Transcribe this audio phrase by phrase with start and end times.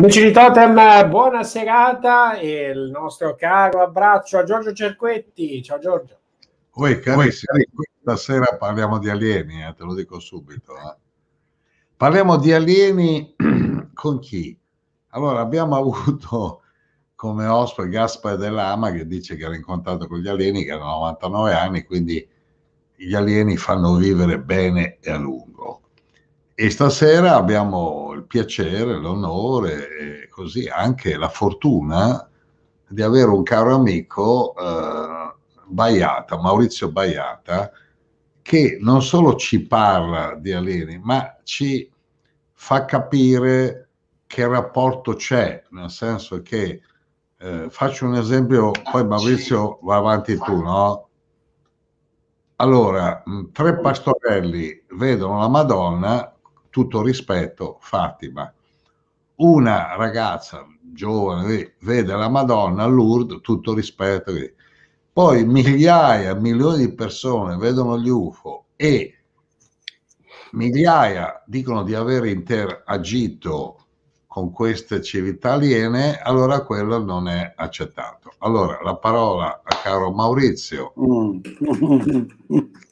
[0.00, 5.62] Amici di Totem, buona serata e il nostro caro abbraccio a Giorgio Cerquetti.
[5.62, 6.18] Ciao Giorgio.
[6.70, 7.66] Oi, carissimi,
[8.00, 10.72] stasera parliamo di alieni, eh, te lo dico subito.
[10.74, 10.96] Eh.
[11.94, 13.36] Parliamo di alieni
[13.92, 14.58] con chi?
[15.08, 16.62] Allora, abbiamo avuto
[17.14, 21.52] come ospite Gaspar Dell'Ama che dice che era incontrato con gli alieni che hanno 99
[21.52, 22.26] anni, quindi
[22.96, 25.89] gli alieni fanno vivere bene e a lungo.
[26.62, 32.28] E stasera abbiamo il piacere, l'onore e così anche la fortuna
[32.86, 35.34] di avere un caro amico, eh,
[35.64, 37.72] Baiata, Maurizio Baiata,
[38.42, 41.90] che non solo ci parla di alieni, ma ci
[42.52, 43.88] fa capire
[44.26, 46.82] che rapporto c'è, nel senso che
[47.38, 51.08] eh, faccio un esempio, poi Maurizio va avanti tu, no?
[52.56, 56.34] Allora, tre pastorelli vedono la Madonna,
[56.70, 58.52] tutto rispetto, Fatima.
[59.36, 64.32] Una ragazza giovane vede la Madonna a Lourdes, tutto rispetto.
[65.12, 69.14] Poi migliaia, milioni di persone vedono gli UFO e
[70.52, 73.76] migliaia dicono di aver interagito
[74.26, 78.30] con queste civiltà aliene, allora quello non è accettato.
[78.38, 80.92] Allora la parola a caro Maurizio.
[81.00, 81.40] Mm.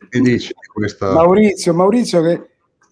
[0.08, 1.12] che dici di questa...
[1.12, 2.48] Maurizio, Maurizio che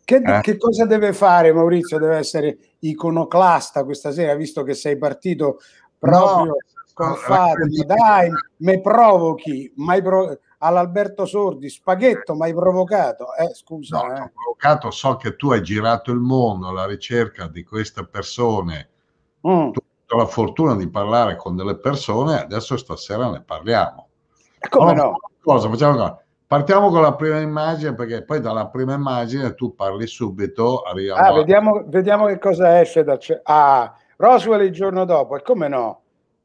[0.07, 0.41] che, eh?
[0.41, 1.99] che, cosa deve fare Maurizio?
[1.99, 5.59] Deve essere iconoclasta questa sera, visto che sei partito
[5.99, 6.57] proprio no,
[6.95, 7.85] con Fatima.
[7.85, 13.35] Dai, me provochi, mai pro- all'Alberto Sordi, spaghetto, ma hai provocato?
[13.35, 13.99] Eh, scusa.
[13.99, 14.31] No, eh.
[14.33, 18.89] provocato, so che tu hai girato il mondo alla ricerca di queste persone.
[19.45, 19.73] Mm.
[19.73, 24.09] Tu hai la fortuna di parlare con delle persone, adesso stasera ne parliamo.
[24.69, 25.17] Come allora, no?
[25.43, 30.83] Cosa, facciamo Partiamo con la prima immagine perché poi dalla prima immagine tu parli subito.
[30.83, 31.33] Arriviamo ah, a...
[31.35, 33.19] vediamo, vediamo che cosa esce da...
[33.43, 36.03] Ah, Roswell il giorno dopo, e come no?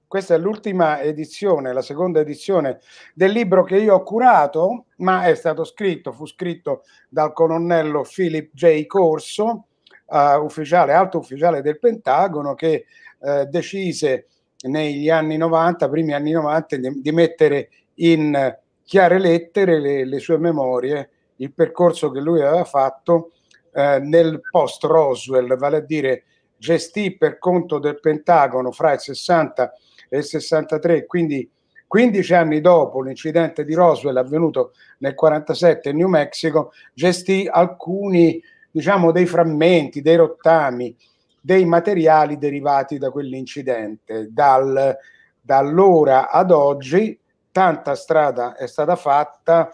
[0.08, 2.80] Questa è l'ultima edizione, la seconda edizione
[3.14, 8.50] del libro che io ho curato, ma è stato scritto, fu scritto dal colonnello Philip
[8.54, 8.88] J.
[8.88, 9.68] Corso,
[10.08, 12.86] uh, ufficiale, alto ufficiale del Pentagono, che
[13.20, 14.28] uh, decise
[14.64, 18.58] negli anni 90, primi anni 90, di, di mettere in
[18.92, 23.32] chiare lettere le, le, sue memorie, il percorso che lui aveva fatto
[23.72, 26.26] uh, nel post Roswell, vale a dire
[26.58, 29.74] gestì per conto del Pentagono fra il 60
[30.10, 31.50] e il 63, quindi
[31.88, 39.14] 15 anni dopo l'incidente di Roswell avvenuto nel 47 in New Mexico, gestì alcuni, diciamo,
[39.14, 40.94] dei frammenti, dei rottami,
[41.40, 44.28] dei materiali derivati da quell'incidente.
[44.32, 44.98] Dal,
[45.40, 47.18] da allora ad oggi
[47.52, 49.70] tanta strada è stata fatta,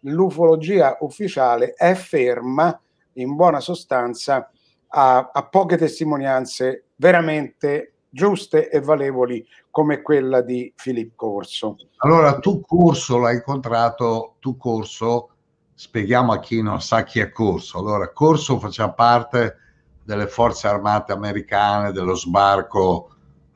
[0.00, 2.78] l'ufologia ufficiale è ferma,
[3.14, 4.50] in buona sostanza,
[4.88, 11.76] a, a poche testimonianze veramente giuste e valevoli come quella di Filippo Corso.
[11.98, 15.30] Allora, tu Corso l'hai incontrato, tu Corso,
[15.74, 17.78] spieghiamo a chi non sa chi è Corso.
[17.78, 19.56] Allora, Corso faceva parte
[20.02, 23.10] delle forze armate americane, dello sbarco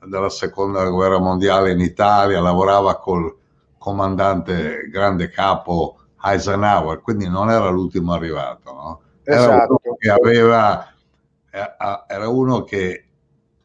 [0.06, 3.34] della seconda guerra mondiale in Italia, lavorava col
[3.84, 9.00] comandante grande capo Eisenhower, quindi non era l'ultimo arrivato, no?
[9.22, 9.78] Era esatto.
[9.84, 10.88] uno che aveva
[12.08, 13.04] era uno che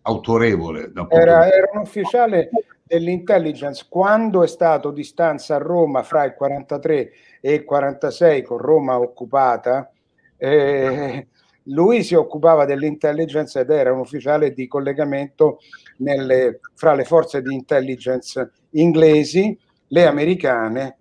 [0.01, 0.91] autorevole.
[1.07, 2.49] Era, era, un ufficiale
[2.83, 8.57] dell'intelligence quando è stato di stanza a Roma fra il 43 e il 46 con
[8.57, 9.89] Roma occupata.
[10.35, 11.27] Eh,
[11.63, 15.59] lui si occupava dell'intelligence ed era un ufficiale di collegamento
[15.99, 19.57] nelle, fra le forze di intelligence inglesi,
[19.89, 20.97] le americane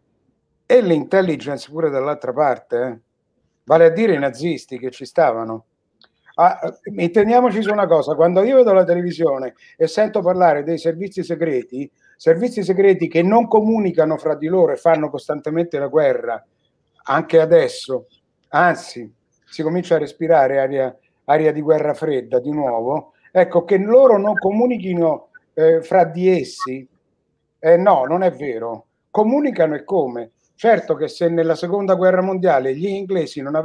[0.67, 2.99] e l'intelligence pure dall'altra parte, eh.
[3.64, 5.64] vale a dire i nazisti che ci stavano.
[6.35, 11.25] Ah, intendiamoci su una cosa, quando io vedo la televisione e sento parlare dei servizi
[11.25, 16.44] segreti, servizi segreti che non comunicano fra di loro e fanno costantemente la guerra,
[17.05, 18.06] anche adesso,
[18.50, 19.12] anzi,
[19.46, 24.35] si comincia a respirare aria, aria di guerra fredda di nuovo, ecco che loro non
[24.35, 26.87] comunichino eh, fra di essi,
[27.58, 30.32] eh, no, non è vero, comunicano e come?
[30.55, 33.60] Certo che se nella seconda guerra mondiale gli inglesi non,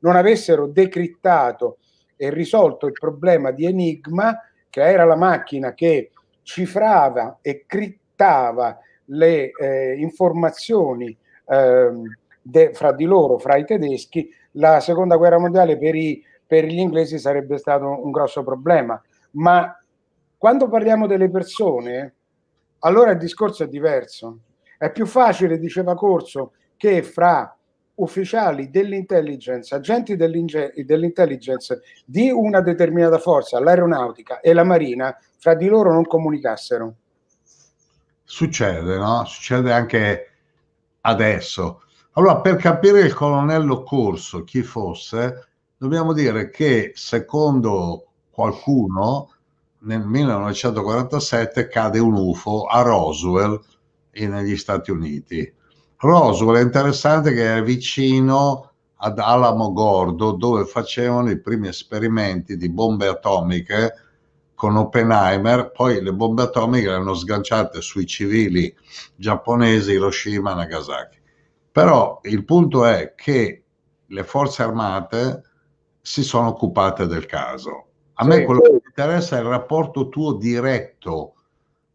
[0.00, 1.78] non avessero decrittato
[2.16, 4.38] e risolto il problema di Enigma,
[4.68, 6.10] che era la macchina che
[6.42, 11.16] cifrava e crittava le eh, informazioni
[11.46, 11.90] eh,
[12.42, 16.78] de, fra di loro, fra i tedeschi, la seconda guerra mondiale per, i, per gli
[16.78, 19.00] inglesi sarebbe stato un grosso problema.
[19.32, 19.74] Ma
[20.36, 22.14] quando parliamo delle persone,
[22.80, 24.40] allora il discorso è diverso.
[24.78, 27.54] È più facile, diceva Corso, che fra
[27.96, 35.92] ufficiali dell'intelligence, agenti dell'intelligence di una determinata forza, l'aeronautica e la marina, fra di loro
[35.92, 36.94] non comunicassero.
[38.24, 39.24] Succede, no?
[39.26, 40.30] Succede anche
[41.02, 41.82] adesso.
[42.12, 49.34] Allora, per capire il colonnello Corso chi fosse, dobbiamo dire che secondo qualcuno
[49.80, 53.60] nel 1947 cade un UFO a Roswell
[54.12, 55.54] negli Stati Uniti
[56.00, 58.70] Roswell è interessante che è vicino
[59.02, 63.94] ad Alamo Gordo dove facevano i primi esperimenti di bombe atomiche
[64.54, 68.74] con Oppenheimer, poi le bombe atomiche le hanno sganciate sui civili
[69.14, 71.18] giapponesi Hiroshima e Nagasaki.
[71.72, 73.64] Però il punto è che
[74.06, 75.42] le forze armate
[76.00, 77.86] si sono occupate del caso.
[78.14, 81.34] A me quello che interessa il rapporto tuo diretto.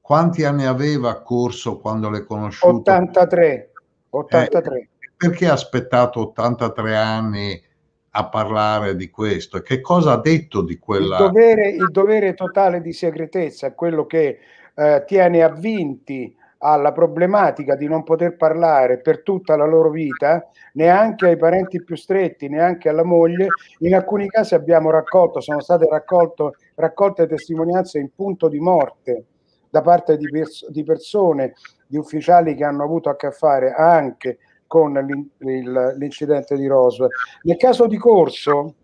[0.02, 2.92] Quanti anni aveva corso quando l'hai conosciuto?
[2.92, 3.72] 83.
[4.10, 4.78] 83.
[4.80, 7.64] Eh, perché ha aspettato 83 anni
[8.12, 9.58] a parlare di questo?
[9.58, 11.18] E che cosa ha detto di quella...
[11.18, 14.40] Il dovere, il dovere totale di segretezza è quello che
[14.74, 16.36] eh, tiene avvinti
[16.66, 21.96] alla problematica di non poter parlare per tutta la loro vita, neanche ai parenti più
[21.96, 23.48] stretti, neanche alla moglie.
[23.80, 29.26] In alcuni casi abbiamo raccolto, sono state raccolto, raccolte testimonianze in punto di morte
[29.70, 31.54] da parte di, pers- di persone
[31.86, 34.94] di ufficiali che hanno avuto a che fare anche con
[35.38, 37.10] l'incidente di Roswell.
[37.44, 38.76] Nel caso di Corso,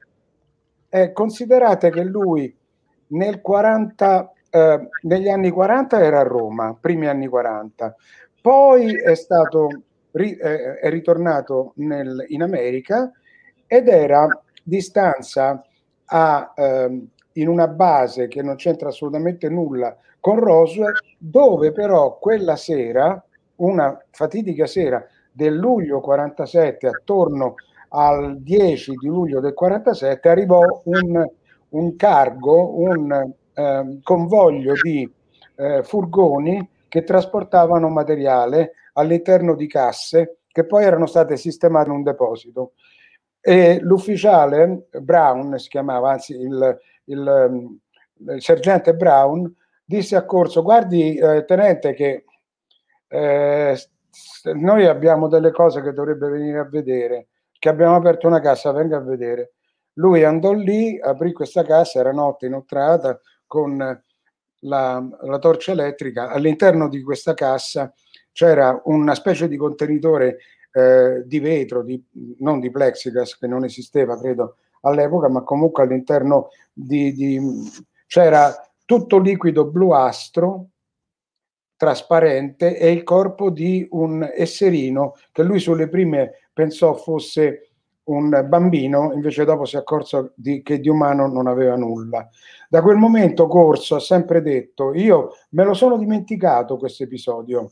[0.90, 2.56] eh, considerate che lui
[3.08, 7.96] nel 40, eh, negli anni 40 era a Roma, primi anni 40,
[8.41, 9.70] poi è stato
[10.12, 13.12] ri, eh, è ritornato nel, in America
[13.65, 14.27] ed era
[14.62, 15.63] di stanza
[16.05, 22.58] a, ehm, in una base che non c'entra assolutamente nulla con Roswell, dove però quella
[22.58, 23.24] sera,
[23.58, 27.55] una fatidica sera del luglio 47, attorno
[27.89, 31.25] al 10 di luglio del 47, arrivò un,
[31.70, 35.12] un cargo, un eh, convoglio di
[35.55, 42.03] eh, furgoni che trasportavano materiale all'interno di casse che poi erano state sistemate in un
[42.03, 42.74] deposito.
[43.39, 47.79] E l'ufficiale Brown, si chiamava, anzi il, il,
[48.27, 49.51] il sergente Brown,
[49.84, 52.25] disse a Corso, guardi eh, tenente che
[53.08, 53.77] eh,
[54.53, 57.27] noi abbiamo delle cose che dovrebbe venire a vedere,
[57.58, 59.53] che abbiamo aperto una cassa, venga a vedere.
[59.93, 63.20] Lui andò lì, aprì questa cassa, era notte inoltrata,
[63.51, 63.77] con
[64.60, 66.29] la, la torcia elettrica.
[66.29, 67.93] All'interno di questa cassa
[68.31, 70.38] c'era una specie di contenitore
[70.72, 72.01] eh, di vetro, di,
[72.38, 77.41] non di plexiglass, che non esisteva, credo, all'epoca, ma comunque all'interno di, di,
[78.08, 78.55] c'era
[78.86, 80.70] tutto liquido bluastro,
[81.75, 87.71] trasparente, e il corpo di un esserino che lui sulle prime pensò fosse
[88.12, 92.27] un bambino, invece dopo si è accorto di, che di umano non aveva nulla.
[92.70, 97.72] Da quel momento Corso ha sempre detto, io me lo sono dimenticato questo episodio,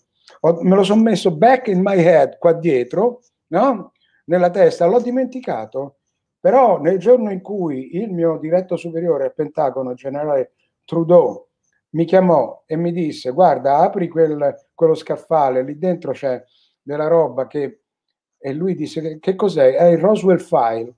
[0.62, 3.92] me lo sono messo back in my head qua dietro, no?
[4.26, 5.98] nella testa, l'ho dimenticato,
[6.40, 10.54] però nel giorno in cui il mio diretto superiore al Pentagono, generale
[10.86, 11.48] Trudeau,
[11.92, 16.44] mi chiamò e mi disse, guarda, apri quel, quello scaffale, lì dentro c'è
[16.82, 17.79] della roba che...
[18.40, 19.76] E lui disse, che, cos'è?
[19.76, 20.94] È il Roswell File.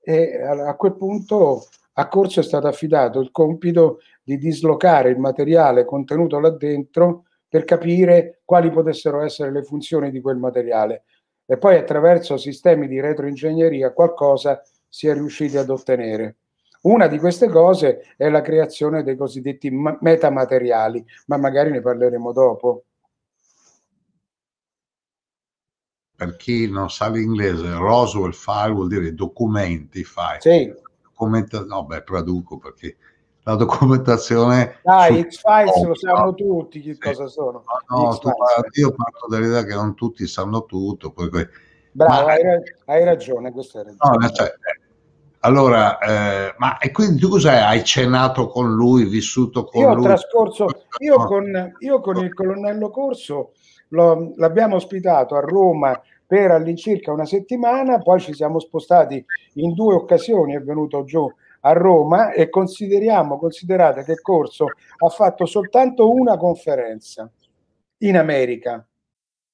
[0.00, 5.84] E a quel punto a Corso è stato affidato il compito di dislocare il materiale
[5.84, 11.04] contenuto là dentro per capire quali potessero essere le funzioni di quel materiale
[11.46, 16.36] e poi attraverso sistemi di retroingegneria qualcosa si è riusciti ad ottenere.
[16.82, 22.84] Una di queste cose è la creazione dei cosiddetti metamateriali, ma magari ne parleremo dopo.
[26.16, 30.38] Per chi non sa l'inglese, Roswell file vuol dire documenti file.
[30.40, 30.72] Sì.
[31.02, 32.96] Documenta- no, beh, traduco perché
[33.44, 34.78] la documentazione.
[34.82, 37.00] Dai, X-Files lo sanno tutti che sì.
[37.00, 37.64] cosa sono.
[37.88, 38.30] No, no tu,
[38.72, 41.12] io parto dall'idea che non tutti sanno tutto.
[41.12, 41.28] Poi,
[41.92, 42.40] Bravo, ma, hai,
[42.86, 44.16] hai, ragione, questo è ragione.
[44.18, 44.52] No, cioè,
[45.40, 47.58] allora, eh, ma e quindi tu cos'hai?
[47.60, 50.04] Hai cenato con lui, vissuto con io lui?
[50.04, 50.66] Ho trascorso,
[50.98, 53.52] io, con, io con il colonnello Corso
[53.88, 59.24] lo, l'abbiamo ospitato a Roma per all'incirca una settimana, poi ci siamo spostati
[59.54, 64.66] in due occasioni, è venuto giù a Roma e consideriamo, considerate che corso
[64.98, 67.30] ha fatto soltanto una conferenza
[67.98, 68.86] in America.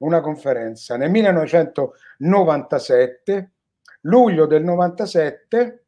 [0.00, 3.50] Una conferenza nel 1997,
[4.02, 5.84] luglio del 97,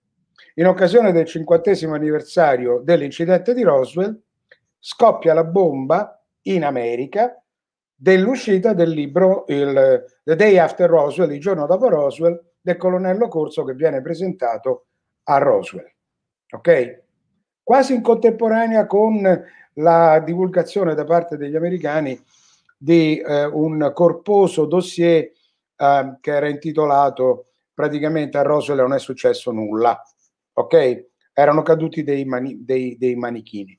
[0.56, 4.20] in occasione del cinquantesimo anniversario dell'incidente di Roswell,
[4.78, 7.42] scoppia la bomba in America
[7.94, 13.64] dell'uscita del libro il, The Day After Roswell, il giorno dopo Roswell, del colonnello Corso
[13.64, 14.88] che viene presentato
[15.24, 15.90] a Roswell.
[16.50, 17.02] Ok?
[17.62, 19.42] Quasi in contemporanea con
[19.74, 22.20] la divulgazione da parte degli americani
[22.82, 25.30] di eh, un corposo dossier
[25.76, 30.02] eh, che era intitolato praticamente a Roswell non è successo nulla.
[30.54, 31.06] Ok?
[31.32, 33.78] Erano caduti dei, mani, dei, dei manichini.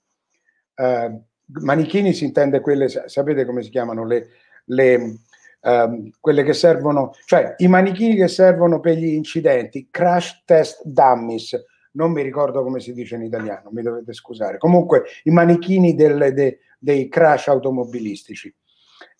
[0.75, 4.29] Eh, manichini si intende quelle, sapete come si chiamano le,
[4.65, 5.17] le
[5.63, 11.61] um, quelle che servono, cioè i manichini che servono per gli incidenti, crash test dummies,
[11.91, 14.57] non mi ricordo come si dice in italiano, mi dovete scusare.
[14.57, 18.53] Comunque i manichini del, de, dei crash automobilistici.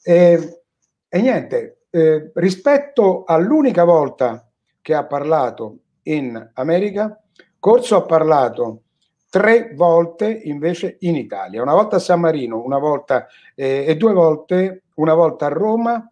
[0.04, 0.64] E,
[1.08, 4.46] e niente, eh, rispetto all'unica volta
[4.82, 7.18] che ha parlato in America,
[7.58, 8.82] Corso ha parlato
[9.30, 14.12] tre volte invece in Italia, una volta a San Marino, una volta eh, e due
[14.12, 16.12] volte, una volta a Roma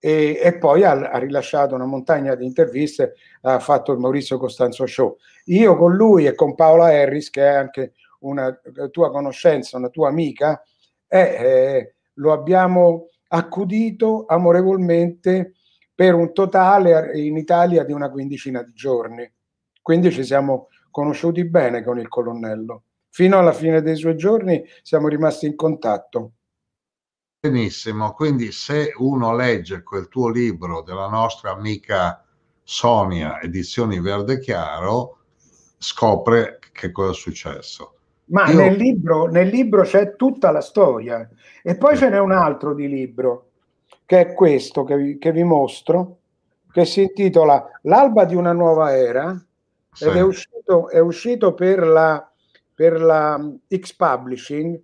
[0.00, 4.86] e, e poi ha, ha, rilasciato una montagna di interviste, ha fatto il Maurizio Costanzo
[4.86, 5.16] Show.
[5.44, 8.58] Io con lui e con Paola Harris, che è anche una
[8.90, 10.60] tua conoscenza, una tua amica,
[11.06, 15.54] eh, eh, lo abbiamo accudito amorevolmente
[15.94, 19.30] per un totale in Italia di una quindicina di giorni.
[19.82, 22.84] Quindi ci siamo conosciuti bene con il colonnello.
[23.08, 26.32] Fino alla fine dei suoi giorni siamo rimasti in contatto.
[27.40, 32.24] Benissimo, quindi se uno legge quel tuo libro della nostra amica
[32.62, 35.18] Sonia, Edizioni Verde Chiaro,
[35.78, 37.99] scopre che cosa è successo.
[38.30, 38.56] Ma Io...
[38.56, 41.28] nel, libro, nel libro c'è tutta la storia
[41.62, 43.50] e poi ce n'è un altro di libro
[44.06, 46.18] che è questo che vi, che vi mostro,
[46.72, 49.40] che si intitola L'alba di una nuova era
[49.92, 50.04] sì.
[50.04, 52.28] ed è uscito, è uscito per la,
[52.74, 53.40] per la
[53.72, 54.80] X Publishing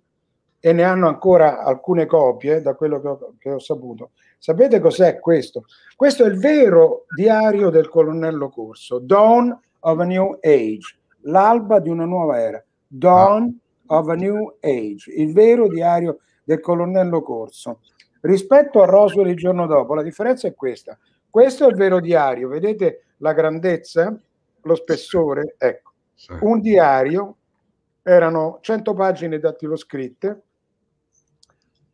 [0.59, 4.11] e ne hanno ancora alcune copie da quello che ho, che ho saputo.
[4.37, 5.65] Sapete cos'è questo?
[5.95, 11.89] Questo è il vero diario del colonnello Corso, Dawn of a New Age, l'alba di
[11.89, 12.63] una nuova era.
[12.87, 13.97] Dawn ah.
[13.97, 17.81] of a New Age, il vero diario del colonnello Corso.
[18.21, 20.97] Rispetto a Roswell il giorno dopo, la differenza è questa.
[21.29, 24.17] Questo è il vero diario, vedete la grandezza,
[24.61, 25.55] lo spessore?
[25.57, 26.33] Ecco, sì.
[26.41, 27.35] un diario,
[28.01, 30.41] erano 100 pagine dattiloscritte,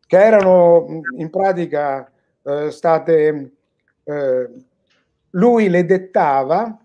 [0.06, 2.10] che erano in pratica
[2.42, 3.52] eh, state...
[4.04, 4.50] Eh,
[5.34, 6.78] lui le dettava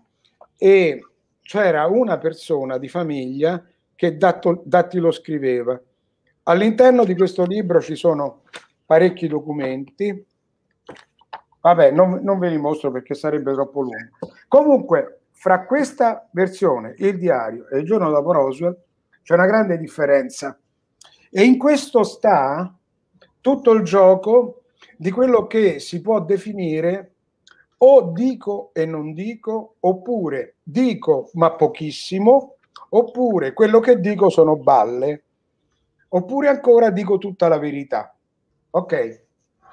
[0.56, 1.00] e
[1.40, 3.62] c'era una persona di famiglia
[4.00, 5.78] che dattilo scriveva.
[6.44, 8.44] All'interno di questo libro ci sono
[8.86, 10.26] parecchi documenti.
[11.60, 14.16] Vabbè, non, non ve li mostro perché sarebbe troppo lungo.
[14.48, 18.74] Comunque, fra questa versione, il diario e il giorno dopo Roswell,
[19.22, 20.58] c'è una grande differenza.
[21.30, 22.74] E in questo sta
[23.42, 24.62] tutto il gioco
[24.96, 27.16] di quello che si può definire
[27.76, 32.54] o dico e non dico, oppure dico ma pochissimo,
[32.90, 35.22] oppure quello che dico sono balle,
[36.08, 38.14] oppure ancora dico tutta la verità.
[38.70, 39.22] Ok,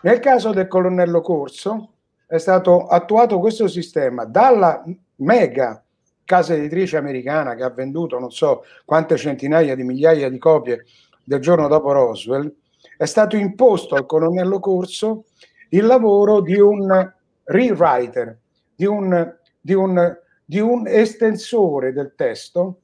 [0.01, 1.91] nel caso del colonnello Corso
[2.25, 4.83] è stato attuato questo sistema dalla
[5.17, 5.81] mega
[6.25, 10.85] casa editrice americana che ha venduto non so quante centinaia di migliaia di copie
[11.23, 12.53] del giorno dopo Roswell,
[12.97, 15.25] è stato imposto al colonnello Corso
[15.69, 18.37] il lavoro di un rewriter,
[18.75, 22.79] di un, di un, di un estensore del testo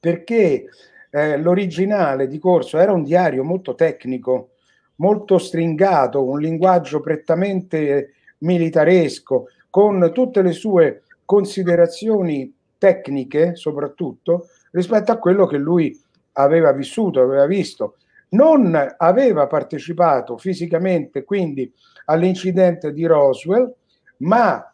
[0.00, 0.66] perché
[1.10, 4.52] eh, l'originale di Corso era un diario molto tecnico,
[4.96, 15.18] molto stringato, un linguaggio prettamente militaresco, con tutte le sue considerazioni tecniche, soprattutto rispetto a
[15.18, 15.98] quello che lui
[16.32, 17.96] aveva vissuto, aveva visto.
[18.30, 21.70] Non aveva partecipato fisicamente quindi
[22.06, 23.72] all'incidente di Roswell,
[24.18, 24.64] ma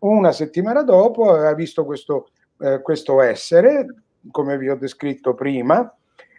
[0.00, 2.28] una settimana dopo aveva visto questo,
[2.60, 3.86] eh, questo essere
[4.30, 5.94] come vi ho descritto prima,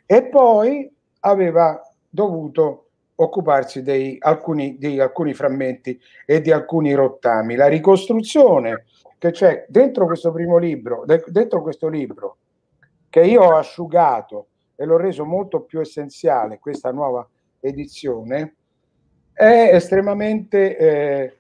[0.06, 0.92] e poi
[1.22, 7.56] aveva dovuto occuparsi di alcuni, alcuni frammenti e di alcuni rottami.
[7.56, 8.86] La ricostruzione
[9.18, 12.38] che c'è dentro questo primo libro, dentro questo libro,
[13.10, 17.28] che io ho asciugato e l'ho reso molto più essenziale, questa nuova
[17.60, 18.56] edizione,
[19.32, 21.38] è estremamente eh,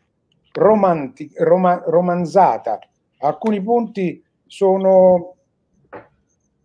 [0.53, 2.79] romanti, rom- romanzata.
[3.19, 5.32] Alcuni punti sono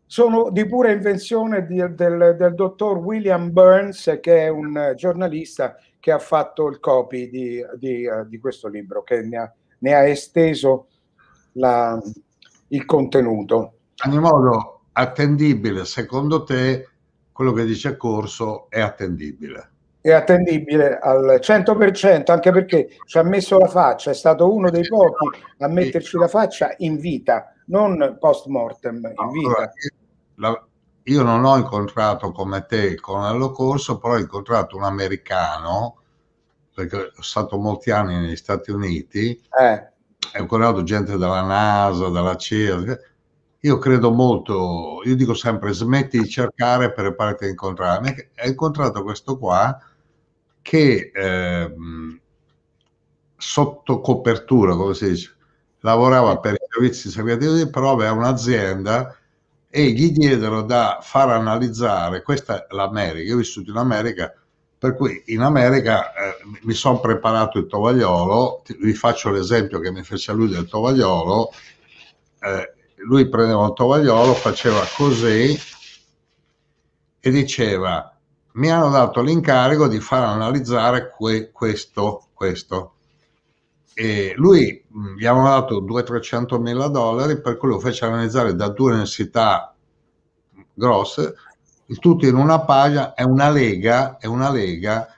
[0.09, 6.11] sono di pura invenzione di, del, del, dottor William Burns, che è un giornalista che
[6.11, 10.09] ha fatto il copy di, di, uh, di questo libro, che ne ha, ne ha
[10.09, 10.87] esteso
[11.53, 12.01] la,
[12.68, 13.73] il contenuto.
[14.07, 16.88] In ogni modo, attendibile, secondo te,
[17.31, 19.71] quello che dice Corso è attendibile?
[20.01, 24.87] È attendibile al 100%, anche perché ci ha messo la faccia, è stato uno dei
[24.88, 29.49] pochi a metterci la faccia in vita, non post mortem, in vita.
[29.49, 29.73] Allora,
[30.38, 30.66] la,
[31.05, 35.96] io non ho incontrato come te il colonnello Corso, però ho incontrato un americano,
[36.74, 39.92] perché sono stato molti anni negli Stati Uniti, eh.
[40.35, 42.98] ho incontrato gente dalla NASA, dalla CIA.
[43.62, 48.31] Io credo molto, io dico sempre smetti di cercare per imparare a incontrare.
[48.44, 49.77] Ho incontrato questo qua
[50.62, 51.74] che eh,
[53.37, 55.37] sotto copertura, come si dice,
[55.81, 59.16] lavorava per i servizi segreti, però aveva un'azienda
[59.70, 64.33] e gli diedero da far analizzare, questa è l'America, io ho vissuto in America,
[64.78, 70.04] Per cui in America eh, mi sono preparato il tovagliolo, vi faccio l'esempio che mi
[70.04, 71.50] fece lui del tovagliolo,
[72.40, 75.59] eh, lui prendeva un tovagliolo, faceva così
[77.20, 78.12] e diceva
[78.54, 82.94] mi hanno dato l'incarico di far analizzare que- questo, questo.
[84.00, 84.84] E lui
[85.18, 89.74] gli avevano dato 200-300 mila dollari per cui lo fece analizzare da due università
[90.72, 91.34] grosse
[91.87, 95.08] il tutto in una pagina, è una lega, è una lega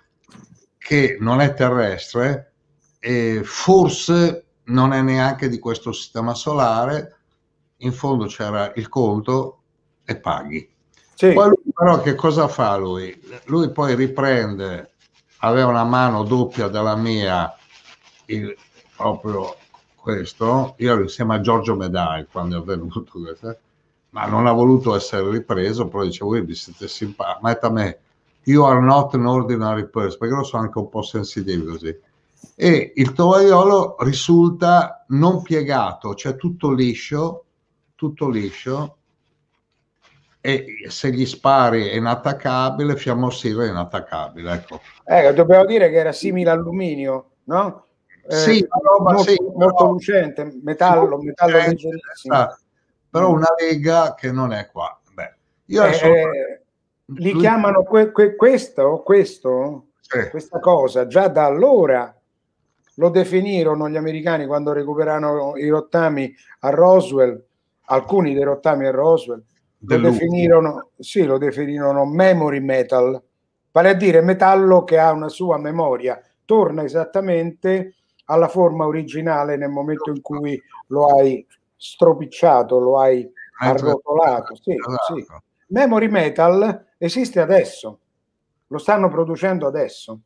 [0.78, 2.52] che non è terrestre
[2.98, 7.18] e forse non è neanche di questo sistema solare,
[7.78, 9.62] in fondo c'era il conto
[10.04, 10.68] e paghi.
[11.14, 11.32] Sì.
[11.32, 13.20] Poi lui, però che cosa fa lui?
[13.46, 14.92] Lui poi riprende,
[15.38, 17.52] aveva una mano doppia della mia,
[18.26, 18.56] il,
[19.00, 19.56] proprio
[19.96, 23.58] questo, io insieme a Giorgio Medai quando è avvenuto questo,
[24.10, 27.98] ma non ha voluto essere ripreso, però dice voi vi siete simpatici, a me,
[28.44, 31.98] you are not an ordinary person, perché io sono anche un po' sensitivo così.
[32.54, 37.44] E il tovagliolo risulta non piegato, cioè tutto liscio,
[37.94, 38.96] tutto liscio,
[40.42, 44.52] e se gli spari è inattaccabile, fiammosilo è inattaccabile.
[44.54, 44.80] Ecco.
[45.04, 47.84] Eh, dobbiamo dire che era simile all'alluminio, no?
[48.30, 48.66] Eh, sì,
[49.02, 52.56] molto, sì, molto però, lucente, metallo, metallo leggerissimo
[53.10, 53.34] però mm.
[53.34, 54.98] una lega che non è qua.
[55.12, 55.34] Beh,
[55.66, 56.14] io eh, sono...
[56.14, 56.62] Eh,
[57.16, 57.40] li lui...
[57.40, 60.30] chiamano que, que, questo, questo sì.
[60.30, 62.14] questa cosa, già da allora
[62.94, 67.42] lo definirono gli americani quando recuperarono i rottami a Roswell,
[67.86, 69.42] alcuni dei rottami a Roswell,
[69.78, 73.20] lo definirono, sì, lo definirono memory metal,
[73.72, 77.94] vale a dire metallo che ha una sua memoria, torna esattamente
[78.30, 81.44] alla forma originale nel momento in cui lo hai
[81.76, 84.54] stropicciato, lo hai arrotolato.
[84.54, 85.14] Sì, esatto.
[85.14, 85.26] sì.
[85.68, 87.98] Memory Metal esiste adesso,
[88.68, 90.20] lo stanno producendo adesso,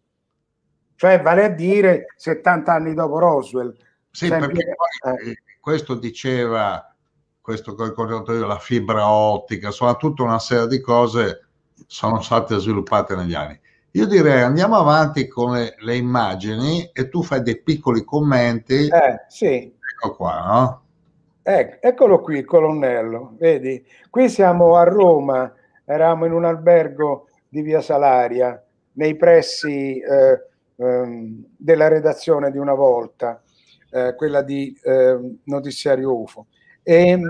[0.96, 3.74] cioè vale a dire 70 anni dopo Roswell.
[4.10, 5.42] Sì, perché poi, eh.
[5.60, 6.94] questo diceva,
[7.40, 11.46] questo che ho ricordato io, la fibra ottica, insomma tutta una serie di cose
[11.86, 13.60] sono state sviluppate negli anni.
[13.96, 18.88] Io direi andiamo avanti con le, le immagini e tu fai dei piccoli commenti.
[18.88, 19.72] Eh, sì.
[19.94, 20.82] Ecco qua, no?
[21.40, 23.86] Ecco, eccolo qui, il colonnello, vedi?
[24.10, 25.52] Qui siamo a Roma,
[25.84, 28.60] eravamo in un albergo di Via Salaria,
[28.94, 33.40] nei pressi eh, ehm, della redazione di una volta,
[33.90, 36.46] eh, quella di eh, Notiziario UFO.
[36.82, 37.20] E,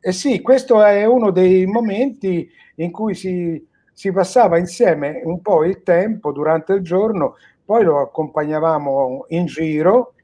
[0.00, 3.64] e, sì, questo è uno dei momenti in cui si,
[4.00, 10.14] si passava insieme un po' il tempo durante il giorno, poi lo accompagnavamo in giro.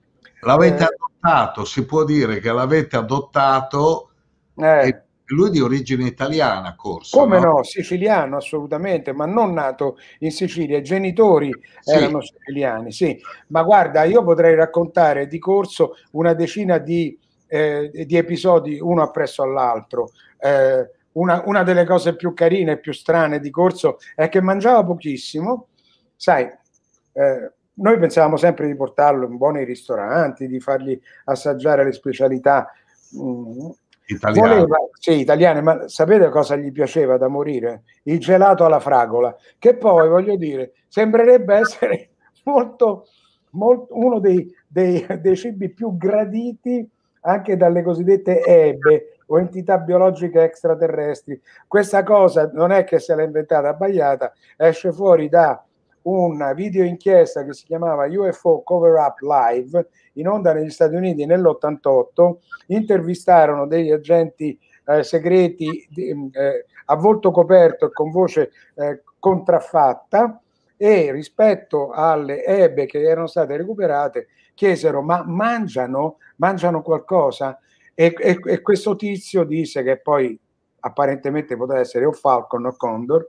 [0.41, 4.13] L'avete eh, adottato, si può dire che l'avete adottato,
[4.57, 5.03] eh.
[5.27, 7.19] lui di origine italiana, Corso.
[7.19, 7.57] Come no?
[7.57, 7.63] no?
[7.65, 11.93] siciliano assolutamente, ma non nato in Sicilia, i genitori sì.
[11.93, 13.21] erano siciliani, sì.
[13.49, 17.15] Ma guarda, io potrei raccontare di Corso una decina di,
[17.47, 20.13] eh, di episodi, uno appresso all'altro.
[20.39, 24.85] Eh, una, una, delle cose più carine e più strane di Corso è che mangiava
[24.85, 25.69] pochissimo,
[26.15, 32.71] sai, eh, noi pensavamo sempre di portarlo in buoni ristoranti, di fargli assaggiare le specialità
[33.19, 33.69] mm,
[34.07, 34.49] italiane.
[34.49, 37.83] Voleva, sì, italiane, ma sapete cosa gli piaceva da morire?
[38.05, 42.11] Il gelato alla fragola, che poi, voglio dire, sembrerebbe essere
[42.45, 43.07] molto,
[43.51, 46.89] molto uno dei, dei, dei cibi più graditi
[47.21, 51.41] anche dalle cosiddette EBE o entità biologiche extraterrestri.
[51.67, 55.63] Questa cosa non è che se l'ha inventata Bagliata, esce fuori da
[56.03, 61.27] una video inchiesta che si chiamava UFO Cover Up Live in onda negli Stati Uniti
[61.27, 62.35] nell'88
[62.69, 70.41] intervistarono degli agenti eh, segreti eh, a volto coperto e con voce eh, contraffatta
[70.77, 77.59] e rispetto alle ebe che erano state recuperate chiesero ma mangiano, mangiano qualcosa
[77.99, 80.39] e, e, e questo tizio disse che poi
[80.81, 83.29] apparentemente poteva essere o Falcon o Condor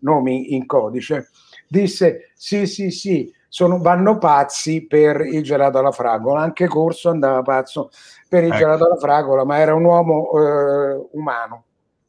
[0.00, 1.30] nomi in codice
[1.68, 6.40] disse sì, sì, sì, sono, vanno pazzi per il gelato alla fragola.
[6.40, 7.90] Anche Corso andava pazzo
[8.28, 8.58] per il ecco.
[8.58, 11.64] gelato alla fragola, ma era un uomo eh, umano,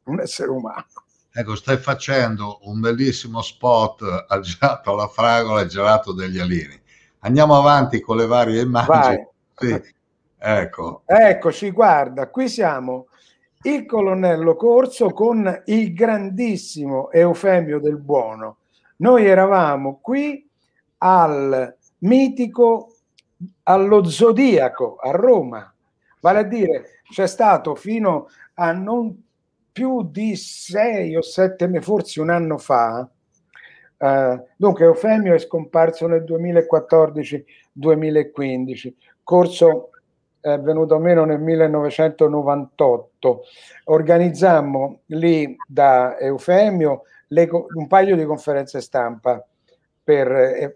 [0.05, 0.85] un essere umano.
[1.31, 6.79] Ecco, stai facendo un bellissimo spot al gelato alla fragola e gelato degli alieni.
[7.19, 9.27] Andiamo avanti con le varie immagini.
[9.55, 9.97] Sì.
[10.41, 11.01] Ecco.
[11.05, 13.07] Eccoci, guarda, qui siamo.
[13.61, 18.59] Il colonnello Corso con il grandissimo Eufemio del Buono.
[18.97, 20.47] Noi eravamo qui
[20.99, 22.95] al mitico,
[23.63, 25.73] allo Zodiaco a Roma,
[26.21, 29.21] vale a dire c'è stato fino a non
[29.73, 33.09] più di sei o sette, forse un anno fa,
[33.99, 38.93] Uh, dunque, Eufemio è scomparso nel 2014-2015,
[39.25, 39.89] corso
[40.41, 43.41] è venuto meno nel 1998.
[43.85, 49.45] Organizzammo lì da Eufemio le, un paio di conferenze stampa
[50.03, 50.75] per eh,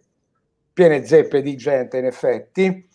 [0.72, 2.88] piene zeppe di gente, in effetti,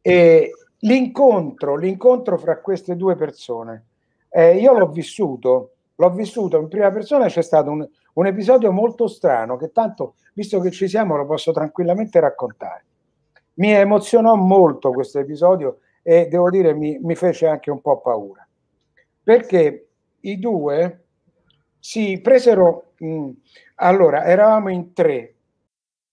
[0.00, 3.84] e l'incontro, l'incontro fra queste due persone,
[4.30, 9.06] eh, io l'ho vissuto, l'ho vissuto in prima persona, c'è stato un, un episodio molto
[9.06, 12.84] strano che tanto, visto che ci siamo, lo posso tranquillamente raccontare.
[13.54, 18.46] Mi emozionò molto questo episodio e devo dire mi, mi fece anche un po' paura,
[19.22, 19.88] perché
[20.20, 21.04] i due
[21.78, 23.30] si presero, mh, mm,
[23.76, 25.34] allora eravamo in tre,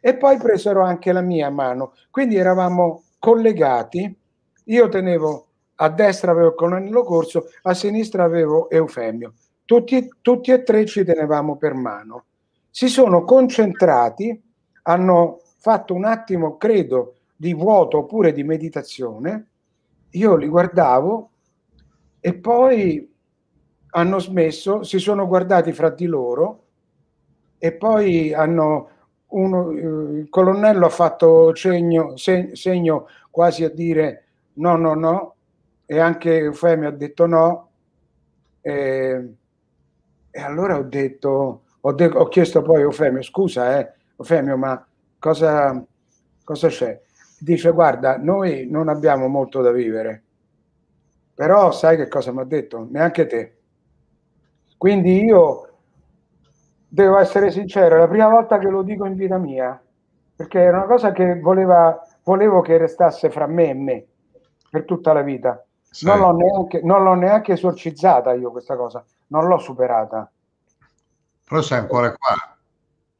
[0.00, 1.92] e poi presero anche la mia mano.
[2.10, 4.18] Quindi eravamo collegati.
[4.64, 9.34] Io tenevo a destra avevo Colonnello Corso, a sinistra avevo Eufemio.
[9.64, 12.24] Tutti, tutti e tre ci tenevamo per mano.
[12.70, 14.42] Si sono concentrati,
[14.82, 19.46] hanno fatto un attimo, credo, di vuoto oppure di meditazione.
[20.10, 21.30] Io li guardavo
[22.20, 23.10] e poi
[23.92, 26.64] hanno smesso, si sono guardati fra di loro
[27.58, 28.88] e poi hanno
[29.30, 35.34] uno, eh, il colonnello ha fatto segno, se, segno quasi a dire no, no, no,
[35.86, 37.68] e anche Eufemio ha detto no.
[38.60, 39.34] E,
[40.30, 44.86] e allora ho detto, ho, de- ho, chiesto poi a Eufemio, scusa, eh, Eufemio, ma
[45.18, 45.84] cosa,
[46.44, 47.00] cosa c'è?
[47.38, 50.22] Dice, guarda, noi non abbiamo molto da vivere,
[51.34, 52.86] però sai che cosa mi ha detto?
[52.90, 53.56] Neanche te.
[54.76, 55.69] Quindi io
[56.90, 59.80] devo essere sincero, è la prima volta che lo dico in vita mia,
[60.34, 64.06] perché era una cosa che voleva, volevo che restasse fra me e me
[64.68, 65.64] per tutta la vita.
[65.88, 66.04] Sì.
[66.06, 70.30] Non, l'ho neanche, non l'ho neanche esorcizzata io questa cosa, non l'ho superata.
[71.48, 72.56] Però sei ancora qua.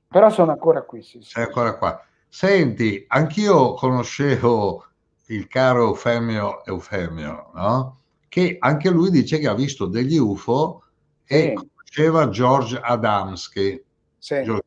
[0.08, 1.20] Però sono ancora qui, sì.
[1.22, 2.02] Sei ancora qua.
[2.28, 4.84] Senti, anch'io conoscevo
[5.26, 7.98] il caro Eufemio Eufemio, no?
[8.28, 10.84] che anche lui dice che ha visto degli UFO
[11.24, 13.84] e sì diceva George Adamski,
[14.16, 14.60] sì.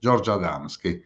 [0.00, 1.02] George Adamski,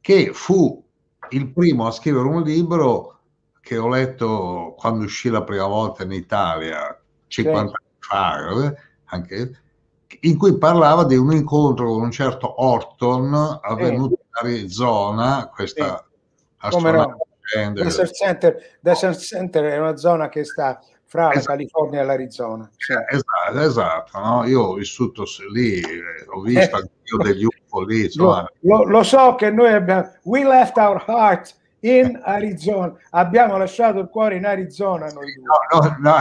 [0.00, 0.82] che fu
[1.30, 3.18] il primo a scrivere un libro
[3.60, 6.96] che ho letto quando uscì la prima volta in Italia,
[7.26, 7.74] 50 sì.
[7.74, 9.60] anni fa, eh, anche,
[10.20, 14.22] in cui parlava di un incontro con un certo Orton avvenuto sì.
[14.22, 16.06] in Arizona, questa
[16.70, 16.80] sì.
[16.80, 17.16] No?
[17.72, 20.80] Desert Center, Desert Center è una zona che sta
[21.16, 21.38] fra esatto.
[21.38, 22.70] la California e l'Arizona.
[22.76, 22.92] Sì.
[22.92, 24.44] Esatto, esatto no?
[24.44, 25.82] io ho vissuto lì,
[26.28, 26.90] ho visto eh.
[27.04, 28.04] io degli UFO lì.
[28.04, 28.50] Insomma.
[28.60, 34.00] Lo, lo, lo, so che noi abbiamo, we left our heart in Arizona, abbiamo lasciato
[34.00, 35.32] il cuore in Arizona noi.
[35.40, 36.16] No, no, no,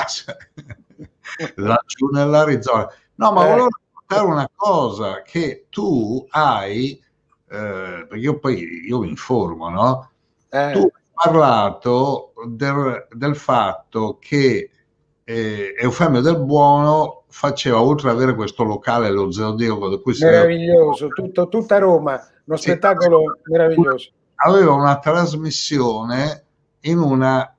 [1.67, 2.87] laggiù nell'Arizona.
[3.15, 3.49] No, ma eh.
[3.49, 6.91] volevo raccontare una cosa, che tu hai,
[7.49, 10.11] eh, perché io poi io mi informo, no?
[10.49, 10.71] Eh.
[10.71, 14.69] Tu hai parlato del, del fatto che
[15.25, 21.07] eh, Eufemio del Buono faceva, oltre ad avere questo locale, lo Zeodico, di cui meraviglioso,
[21.09, 22.13] tutto, tutta Roma,
[22.45, 24.11] uno sì, spettacolo meraviglioso.
[24.35, 26.43] Aveva una trasmissione
[26.81, 27.53] in una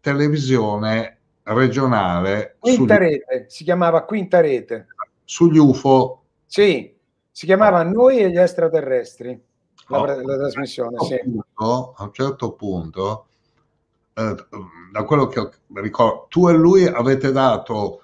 [0.00, 4.86] televisione regionale Quinta sugli, rete, si chiamava Quinta rete.
[5.24, 6.22] sugli UFO.
[6.44, 6.94] Sì,
[7.30, 9.40] si chiamava Noi e gli extraterrestri,
[9.88, 11.14] la, Oh, la trasmissione, a un sì.
[11.14, 13.26] certo punto- a un certo punto,
[14.16, 14.34] eh,
[14.92, 18.02] da quello che ricordo, tu e lui avete dato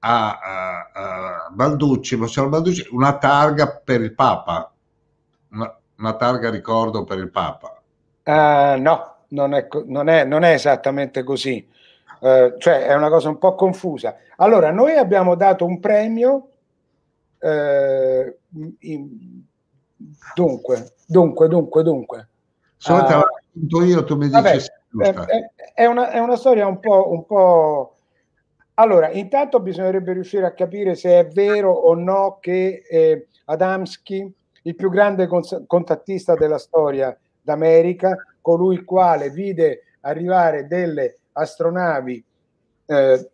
[0.00, 4.72] a, a- a Balducci, Balducci, una targa per il Papa,
[5.52, 7.80] una, una targa ricordo per il Papa.
[8.24, 11.66] Ah, no, non è, non è- non è esattamente così.
[12.20, 14.16] Eh, cioè è una cosa un po' confusa.
[14.36, 16.48] Allora, noi abbiamo dato un premio.
[17.38, 18.38] eh,
[18.80, 19.44] in-
[20.34, 22.28] dunque, dunque, dunque, dunque.
[22.84, 24.58] L'ho racconto io, tu mi dici
[24.98, 27.94] è è, è- è una, è una storia un po', un po'.
[28.74, 34.30] Allora, intanto bisognerebbe riuscire a capire se è vero o no che eh, Adamski,
[34.62, 42.24] il più grande cons- contattista della storia d'America, colui il quale vide arrivare delle astronavi
[42.86, 43.30] eh,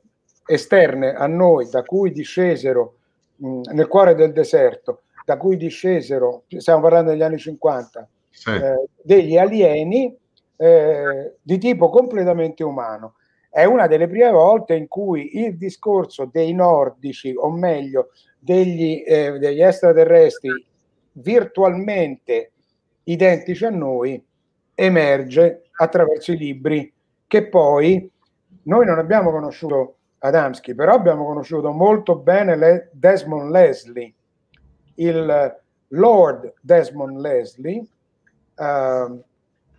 [0.47, 2.95] esterne a noi, da cui discesero
[3.37, 8.51] mh, nel cuore del deserto, da cui discesero, stiamo parlando degli anni 50, Sì.
[8.51, 10.17] eh, degli alieni
[10.57, 13.15] eh, di tipo completamente umano.
[13.49, 19.39] È una delle prime volte in cui il discorso dei nordici, o meglio, degli, eh,
[19.39, 20.67] degli extraterrestri
[21.13, 22.53] virtualmente
[23.05, 24.23] identici a noi,
[24.75, 26.93] emerge attraverso i libri
[27.27, 28.11] che poi
[28.65, 34.15] noi non abbiamo conosciuto Adamski, però abbiamo conosciuto molto bene le- Desmond Leslie,
[34.95, 37.85] il Lord Desmond Leslie,
[38.57, 39.19] eh,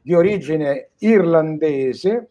[0.04, 2.28] di origine irlandese,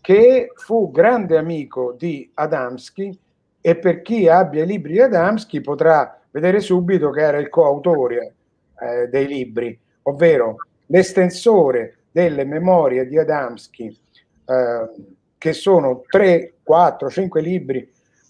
[0.00, 3.16] che fu grande amico di Adamski
[3.60, 8.34] e per chi abbia i libri di Adamski potrà vedere subito che era il coautore
[8.80, 13.86] eh, dei libri, ovvero l'estensore delle memorie di Adamski,
[14.44, 14.90] eh,
[15.38, 17.78] che sono 3, 4, 5 libri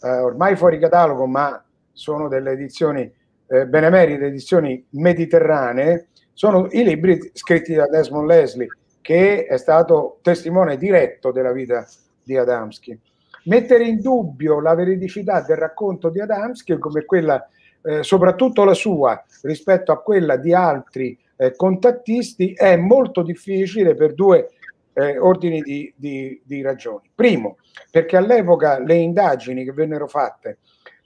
[0.03, 3.11] eh, ormai fuori catalogo, ma sono delle edizioni
[3.47, 8.69] eh, benemerite, edizioni mediterranee, sono i libri scritti da Desmond Leslie,
[9.01, 11.87] che è stato testimone diretto della vita
[12.23, 12.99] di Adamski.
[13.45, 17.49] Mettere in dubbio la veridicità del racconto di Adamski, come quella,
[17.83, 24.15] eh, soprattutto la sua, rispetto a quella di altri eh, contattisti, è molto difficile per
[24.15, 24.51] due
[24.93, 27.11] eh, ordini di, di- di ragioni.
[27.15, 27.57] Primo,
[27.91, 30.59] perché all'epoca le indagini che vennero fatte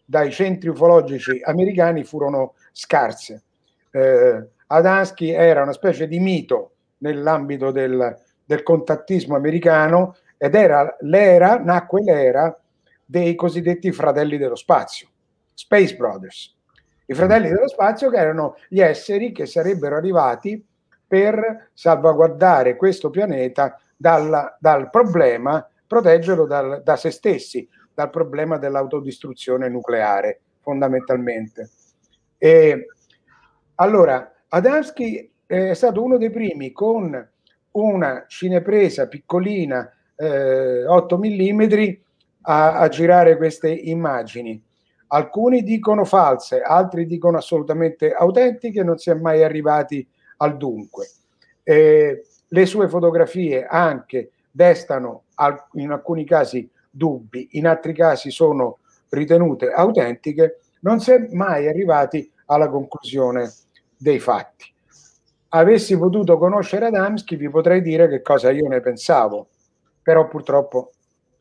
[0.05, 3.43] dai centri ufologici americani furono scarse.
[3.91, 11.59] Eh, Adamski era una specie di mito nell'ambito del, del contattismo americano ed era l'era,
[11.59, 12.59] nacque l'era
[13.05, 15.09] dei cosiddetti fratelli dello spazio,
[15.55, 16.55] Space Brothers.
[17.07, 20.65] I fratelli dello spazio che erano gli esseri che sarebbero arrivati
[21.07, 29.69] per salvaguardare questo pianeta dalla- dal problema, proteggerlo dal- da se stessi, dal problema dell'autodistruzione
[29.69, 31.71] nucleare, fondamentalmente.
[32.37, 32.87] E,
[33.77, 37.29] allora, Adamski è stato uno dei primi con
[37.73, 41.63] una cinepresa piccolina, eh, 8 mm,
[42.43, 44.63] a, a girare queste immagini.
[45.09, 50.07] Alcuni dicono false, altri dicono assolutamente autentiche, non si è mai arrivati
[50.39, 51.09] al dunque.
[51.63, 58.79] Eh, le sue fotografie anche destano al- in alcuni casi dubbi, in altri casi sono
[59.11, 63.51] ritenute autentiche, non si è mai arrivati alla conclusione
[63.97, 64.73] dei fatti.
[65.51, 69.49] Avessi potuto conoscere Adamski, vi potrei dire che cosa io ne pensavo,
[70.03, 70.91] però purtroppo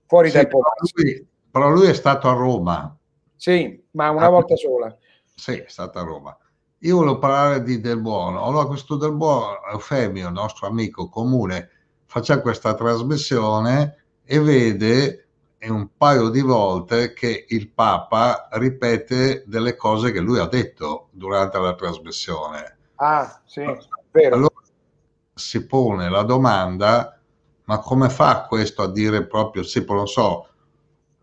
[0.05, 0.97] fuori Sì, podcast.
[0.97, 2.95] lui, però lui è stato a Roma.
[3.35, 4.95] Sì, ma una Ah, volta sola.
[5.35, 6.37] Sì, è stato a Roma.
[6.79, 8.43] Io volevo parlare di Del Buono.
[8.43, 11.69] Allora, questo Del Buono, Eufemio, nostro amico comune,
[12.05, 15.24] faccia questa trasmissione e vede
[15.65, 21.07] e un paio di volte che il Papa ripete delle cose che lui ha detto
[21.09, 22.77] durante la trasmissione.
[22.97, 23.65] Ah, sì,
[24.11, 24.35] vero.
[24.35, 24.61] Allora
[25.33, 27.19] si pone la domanda,
[27.63, 30.49] ma come fa questo a dire proprio, sì, poi non so,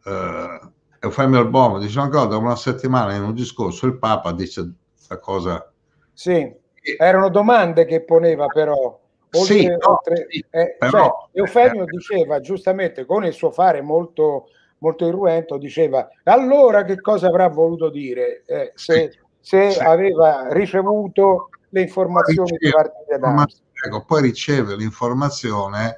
[0.04, 0.60] eh,
[0.98, 4.72] Eufemio Albomo dice una cosa, da una settimana in un discorso il Papa dice
[5.06, 5.72] la cosa...
[6.12, 6.52] Sì,
[6.98, 9.01] erano domande che poneva però.
[9.34, 13.80] Oltre, Sì, no, oltre- sì, eh, però- cioè, Eufemio diceva giustamente con il suo fare
[13.80, 19.78] molto, molto irruento, diceva allora che cosa avrà voluto dire eh, se, se Sì.
[19.78, 23.32] aveva ricevuto le informazioni Riceve parte di Adamo.
[23.36, 25.96] l'informazione- ecco, poi riceve l'informazione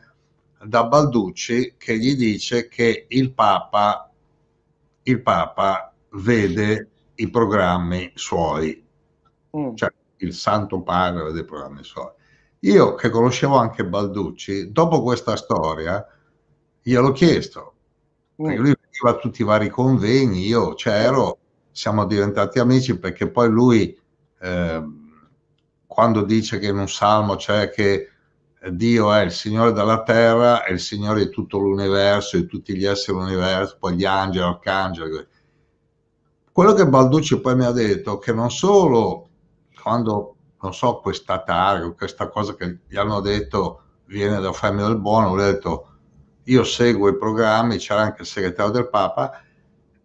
[0.62, 4.10] da Balducci che gli dice che il Papa,
[5.02, 8.80] il Papa vede i programmi suoi,
[9.56, 9.74] Mm.
[9.74, 12.10] cioè il Santo Padre vede i programmi suoi.
[12.64, 16.06] Io che conoscevo anche Balducci, dopo questa storia,
[16.82, 17.74] gliel'ho chiesto,
[18.36, 21.38] perché lui veniva a tutti i vari convegni, io c'ero,
[21.70, 23.98] siamo diventati amici perché poi lui,
[24.40, 24.82] eh,
[25.86, 28.08] quando dice che in un salmo c'è che
[28.70, 32.86] Dio è il Signore della terra, è il Signore di tutto l'universo, di tutti gli
[32.86, 35.26] esseri dell'universo, poi gli angeli, arcangeli.
[36.50, 39.28] Quello che Balducci poi mi ha detto, che non solo
[39.82, 40.33] quando,
[40.64, 45.28] non so, questa targa, questa cosa che gli hanno detto viene da Famiglia del Buono,
[45.28, 45.88] ho detto
[46.44, 49.42] io seguo i programmi, c'era anche il segretario del Papa,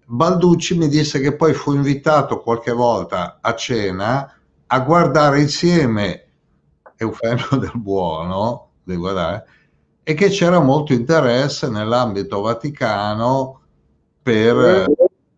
[0.06, 4.34] Balducci mi disse che poi fu invitato qualche volta a cena
[4.68, 6.26] a guardare insieme
[6.98, 9.46] Eufemio del Buono, devi guardare,
[10.04, 13.62] e che c'era molto interesse nell'ambito vaticano
[14.22, 14.88] per,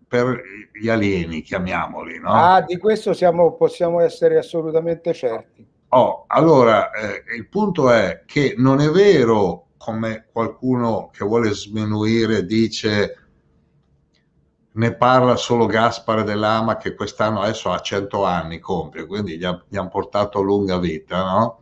[0.08, 0.42] per
[0.82, 2.20] gli alieni, chiamiamoli.
[2.20, 2.32] No?
[2.32, 5.66] Ah, di questo siamo, possiamo essere assolutamente certi.
[5.90, 12.46] Oh, allora, eh, il punto è che non è vero, come qualcuno che vuole sminuire
[12.46, 13.18] dice,
[14.72, 19.62] ne parla solo Gaspare dell'Ama che quest'anno adesso ha 100 anni, compie, quindi gli, ha,
[19.68, 21.62] gli hanno portato lunga vita, no?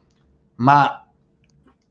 [0.55, 1.08] Ma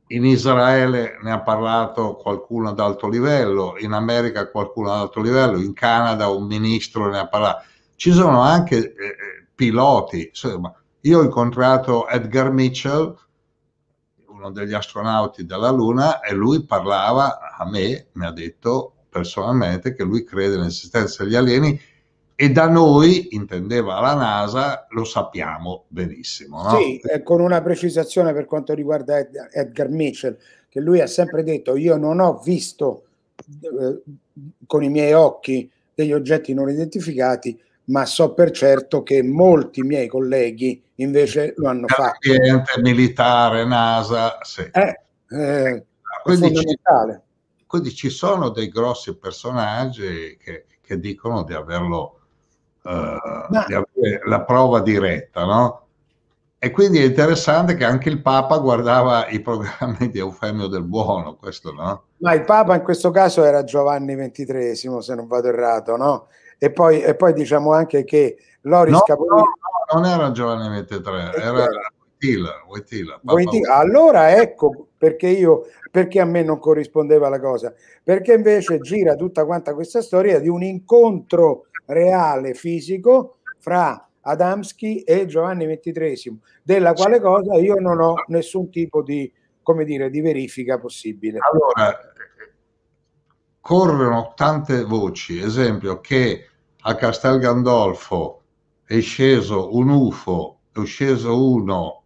[0.08, 5.58] in Israele ne ha parlato qualcuno ad alto livello, in America qualcuno ad alto livello,
[5.58, 7.64] in Canada un ministro ne ha parlato.
[7.96, 13.16] Ci sono anche eh, eh piloti, insomma, io ho incontrato Edgar Mitchell,
[14.28, 20.04] uno degli astronauti della Luna, e lui parlava a me, mi ha detto personalmente che
[20.04, 21.80] lui crede nell'esistenza degli alieni
[22.40, 26.62] e da noi, intendeva la NASA, lo sappiamo benissimo.
[26.62, 26.78] No?
[26.78, 31.42] Sì, eh, con una precisazione per quanto riguarda Ed- Edgar Mitchell, che lui ha sempre
[31.42, 33.06] detto io non ho visto
[33.60, 34.02] eh,
[34.68, 40.06] con i miei occhi degli oggetti non identificati, ma so per certo che molti miei
[40.06, 42.20] colleghi invece lo hanno fatto.
[42.80, 44.62] militare, NASA, sì.
[44.70, 45.00] Eh,
[45.36, 45.84] eh,
[46.22, 46.78] quindi, ci,
[47.66, 52.17] quindi, ci, sono dei grossi personaggi che, che dicono di averlo,
[52.82, 55.82] ma, di avere la prova diretta, no?
[56.60, 61.36] E quindi è interessante che anche il Papa guardava i programmi di Eufemio del Buono,
[61.36, 62.02] questo no?
[62.18, 66.26] Ma il Papa in questo caso era Giovanni XXIII, se non vado errato, no?
[66.58, 69.36] E poi, e poi diciamo anche che Loris no, Capolino...
[69.36, 69.42] No,
[69.92, 71.68] no, non era Giovanni XXIII, era
[72.18, 72.64] Wojtyla.
[72.66, 73.76] Wojtyla, Wojtyla.
[73.76, 77.72] Allora ecco perché io perché a me non corrispondeva la cosa
[78.02, 85.26] perché invece gira tutta quanta questa storia di un incontro reale fisico fra Adamski e
[85.26, 89.30] Giovanni XXIII della quale cosa io non ho nessun tipo di
[89.62, 91.38] come dire di verifica possibile.
[91.40, 91.94] Allora
[93.60, 95.38] corrono tante voci.
[95.38, 96.48] Esempio che
[96.80, 98.42] a Castel Gandolfo
[98.84, 102.02] è sceso un UFO, è sceso uno,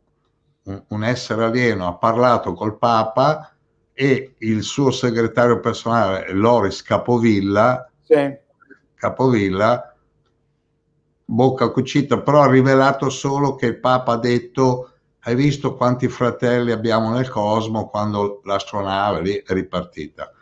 [0.65, 3.55] un, un essere alieno, ha parlato col Papa
[3.93, 8.41] e il suo segretario personale, Loris Capovilla, sì.
[9.03, 9.97] Capovilla,
[11.25, 14.91] bocca cucita, però ha rivelato solo che il Papa ha detto
[15.25, 20.33] hai visto quanti fratelli abbiamo nel cosmo quando l'astronave lì è ripartita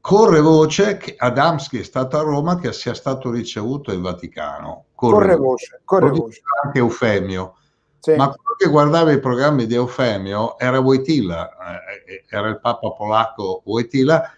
[0.00, 4.84] corre voce che Adamski è stato a Roma che sia stato ricevuto in Vaticano.
[4.94, 6.42] Corre, corre voce, corre voce.
[6.62, 7.54] Anche Eufemio.
[8.00, 8.14] Sì.
[8.14, 12.90] Ma quello che guardava i programmi di Eufemio era Wojtyla, eh, eh, era il papa
[12.90, 14.30] polacco Wojtyla,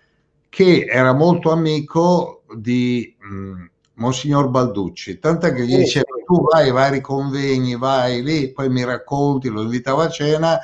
[0.57, 3.65] che era molto amico di mh, mm,
[3.97, 8.83] Monsignor Balducci, tant'è che gli diceva tu vai ai vari convegni, vai lì, poi mi
[8.83, 10.59] racconti, lo invitava a cena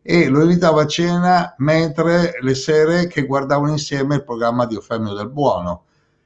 [0.00, 5.12] e lo invitava a cena mentre le sere che guardavano insieme il programma di Eufemio
[5.12, 5.82] del Buono.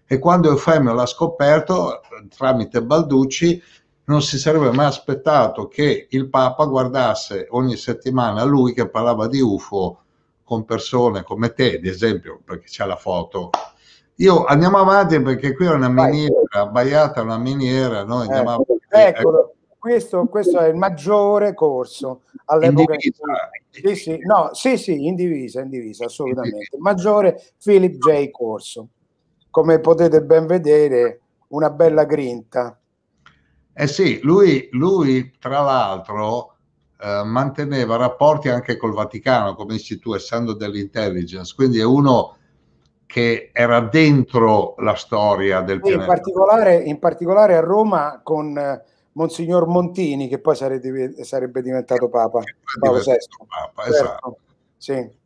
[0.07, 2.03] E quando Eufemio l'ha scoperto,
[2.37, 3.61] tramite Balducci,
[4.05, 9.41] non si sarebbe mai aspettato che il Papa guardasse ogni settimana lui che parlava di
[9.41, 10.03] UFO
[10.49, 13.51] con persone come te, ad esempio, perché c'è la foto.
[14.15, 18.55] Io andiamo avanti perché qui è una miniera, Baiata è una miniera, noi andiamo eh,
[18.55, 18.73] avanti.
[18.89, 22.95] Eccolo, questo, questo, è il maggiore corso all'epoca.
[22.95, 23.13] In
[23.69, 26.75] sì, sì, no, sì, sì, in divisa, in divisa, assolutamente.
[26.75, 28.31] Il maggiore Philip J.
[28.31, 28.89] Corso.
[29.51, 32.81] Come potete ben vedere, una bella grinta.
[33.75, 36.57] Eh sì, lui, lui tra l'altro
[37.01, 42.37] eh, manteneva rapporti anche col Vaticano, come dici tu, essendo dell'intelligence, quindi è uno
[43.07, 46.03] che era dentro la storia del pianeta.
[46.03, 48.83] In particolare, in particolare a Roma con
[49.13, 52.43] Monsignor Montini, che poi sarebbe, sarebbe diventato Papa.
[52.79, 53.17] Paolo VI.
[53.47, 54.05] Papa certo.
[54.05, 54.39] esatto.
[54.77, 55.17] Sì.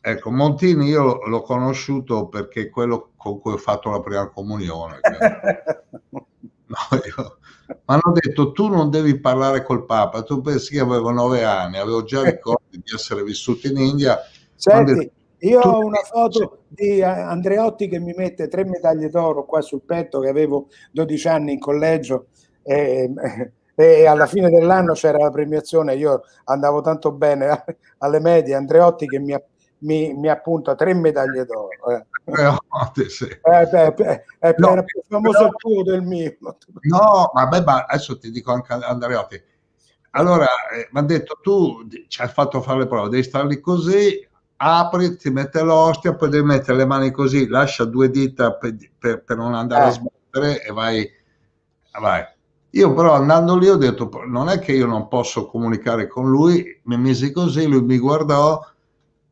[0.00, 5.00] Ecco, Montini io l'ho conosciuto perché è quello con cui ho fatto la prima comunione.
[6.10, 7.38] no, io...
[7.68, 11.78] Mi hanno detto tu non devi parlare col Papa, tu pensi che avevo nove anni,
[11.78, 14.18] avevo già ricordi di essere vissuto in India.
[14.54, 15.10] Senti,
[15.40, 20.20] Io ho una foto di Andreotti che mi mette tre medaglie d'oro qua sul petto
[20.20, 22.28] che avevo 12 anni in collegio
[22.62, 23.12] e,
[23.74, 27.64] e alla fine dell'anno c'era la premiazione, io andavo tanto bene
[27.98, 29.36] alle medie, Andreotti che mi,
[29.78, 31.68] mi, mi appunta tre medaglie d'oro.
[31.90, 32.06] Eh.
[32.24, 33.24] Andreotti, sì.
[33.26, 36.36] Eh, beh, beh, è no, più famoso però, il tuo del mio.
[36.82, 39.42] No, vabbè, ma adesso ti dico anche Andreotti.
[40.10, 43.60] Allora, eh, mi ha detto tu ci hai fatto fare le prove, devi stare lì
[43.60, 48.74] così, apri, ti mette l'ostia, poi devi mettere le mani così, lascia due dita per,
[48.98, 49.88] per, per non andare eh.
[49.88, 51.08] a sbattere e vai,
[52.00, 52.24] vai.
[52.70, 56.80] Io però andando lì ho detto, non è che io non posso comunicare con lui,
[56.84, 58.60] mi misi così, lui mi guardò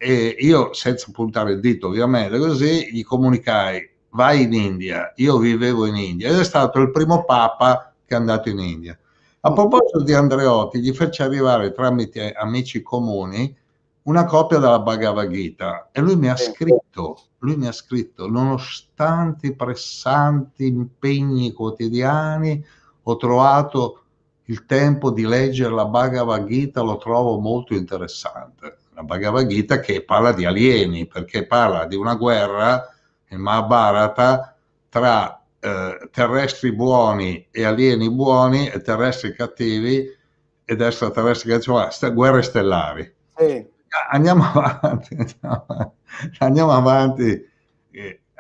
[0.05, 5.87] e io senza puntare il dito ovviamente così, gli comunicai, vai in India, io vivevo
[5.87, 8.99] in India ed è stato il primo papa che è andato in India.
[9.41, 13.57] A proposito di Andreotti, gli fece arrivare tramite amici comuni
[14.03, 19.47] una copia della Bhagavad Gita e lui mi ha scritto, lui mi ha scritto, nonostante
[19.47, 22.63] i pressanti impegni quotidiani,
[23.05, 24.03] ho trovato
[24.45, 28.77] il tempo di leggere la Bhagavad Gita, lo trovo molto interessante.
[28.95, 32.89] La Bhagavad Gita che parla di alieni, perché parla di una guerra,
[33.29, 34.57] il Mahabharata,
[34.89, 40.07] tra eh, terrestri buoni e alieni buoni e terrestri cattivi
[40.65, 43.15] ed extraterrestri cattivi, cioè guerre stellari.
[43.37, 43.73] Sì
[44.11, 45.17] andiamo avanti,
[46.39, 47.53] andiamo avanti.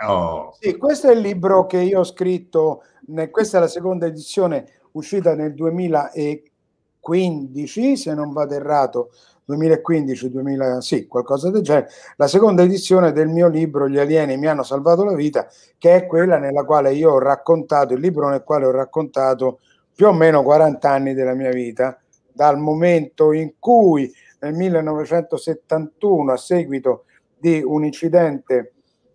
[0.06, 0.52] Oh.
[0.58, 2.82] Sì, questo è il libro che io ho scritto,
[3.30, 9.10] questa è la seconda edizione uscita nel 2015, se non vado errato,
[9.44, 14.46] 2015, 2000, sì, qualcosa del genere, la seconda edizione del mio libro Gli alieni mi
[14.46, 15.46] hanno salvato la vita,
[15.78, 19.60] che è quella nella quale io ho raccontato, il libro nel quale ho raccontato
[19.94, 22.00] più o meno 40 anni della mia vita,
[22.32, 27.04] dal momento in cui nel 1971 a seguito
[27.38, 28.72] di un incidente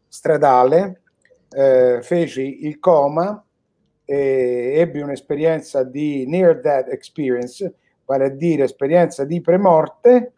[0.08, 1.02] stradale,
[1.52, 3.44] eh, feci il coma
[4.06, 7.74] e ebbi un'esperienza di near death experience,
[8.10, 10.34] vale a dire esperienza di premorte,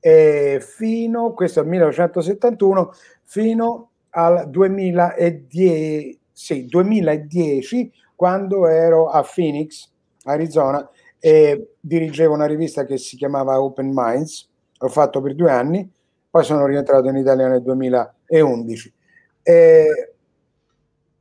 [0.00, 2.92] e fino, questo il 1971,
[3.24, 9.90] fino al 2010, sì, 2010 quando ero a Phoenix,
[10.24, 10.88] Arizona,
[11.18, 14.48] e dirigevo una rivista che si chiamava Open Minds,
[14.78, 15.92] l'ho fatto per due anni,
[16.30, 18.94] poi sono rientrato in Italia nel 2011.
[19.42, 20.14] E,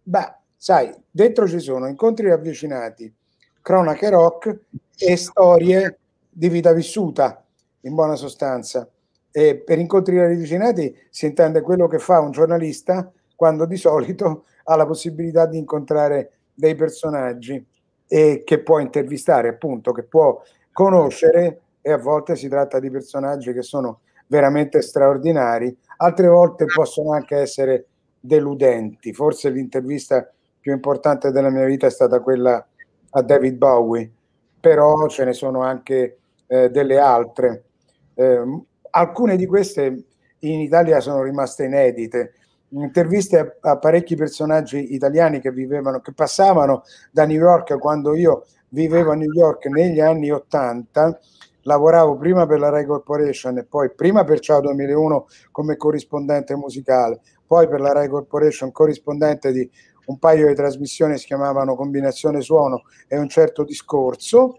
[0.03, 3.13] beh, sai, dentro ci sono incontri ravvicinati,
[3.61, 4.59] cronache rock
[4.97, 7.43] e storie di vita vissuta,
[7.81, 8.87] in buona sostanza.
[9.31, 14.75] E per incontri ravvicinati si intende quello che fa un giornalista quando di solito ha
[14.75, 17.65] la possibilità di incontrare dei personaggi
[18.07, 20.41] e che può intervistare, appunto, che può
[20.71, 27.11] conoscere e a volte si tratta di personaggi che sono veramente straordinari, altre volte possono
[27.11, 27.85] anche essere
[28.19, 29.13] deludenti.
[29.13, 32.65] Forse l'intervista più importante della mia vita è stata quella
[33.15, 34.11] a David Bowie,
[34.63, 37.63] però ce ne sono anche eh, delle altre.
[38.13, 38.41] Eh,
[38.91, 40.05] alcune di queste
[40.39, 42.35] in Italia sono rimaste inedite
[42.69, 48.45] interviste a, a, parecchi personaggi italiani che vivevano, che passavano da New York quando io
[48.69, 51.19] vivevo a New York negli anni 80,
[51.63, 57.19] lavoravo prima per la Rai Corporation e poi prima per Ciao 2001 come corrispondente musicale,
[57.45, 59.69] poi per la Rai Corporation corrispondente di
[60.05, 64.57] un paio di trasmissioni si chiamavano Combinazione Suono e un certo discorso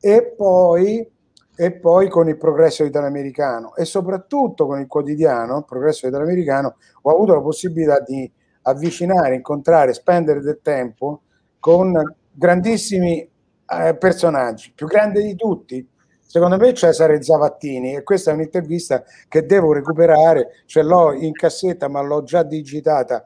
[0.00, 1.08] e poi
[1.54, 3.74] e poi con il progresso italoamericano.
[3.76, 8.30] E soprattutto con il quotidiano, il progresso italoamericano, ho avuto la possibilità di
[8.62, 11.22] avvicinare, incontrare, spendere del tempo
[11.58, 11.92] con
[12.32, 15.86] grandissimi eh, personaggi, più grande di tutti,
[16.24, 17.94] secondo me Cesare Zavattini.
[17.94, 23.22] E questa è un'intervista che devo recuperare, ce l'ho in cassetta ma l'ho già digitata.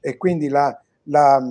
[0.00, 0.80] E quindi la,
[1.10, 1.44] la,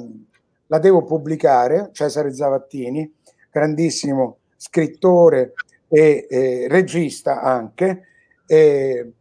[0.67, 3.13] la devo pubblicare, Cesare Zavattini,
[3.51, 5.53] grandissimo scrittore,
[5.87, 8.03] e eh, regista anche,
[8.45, 9.11] e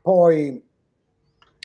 [0.00, 0.62] poi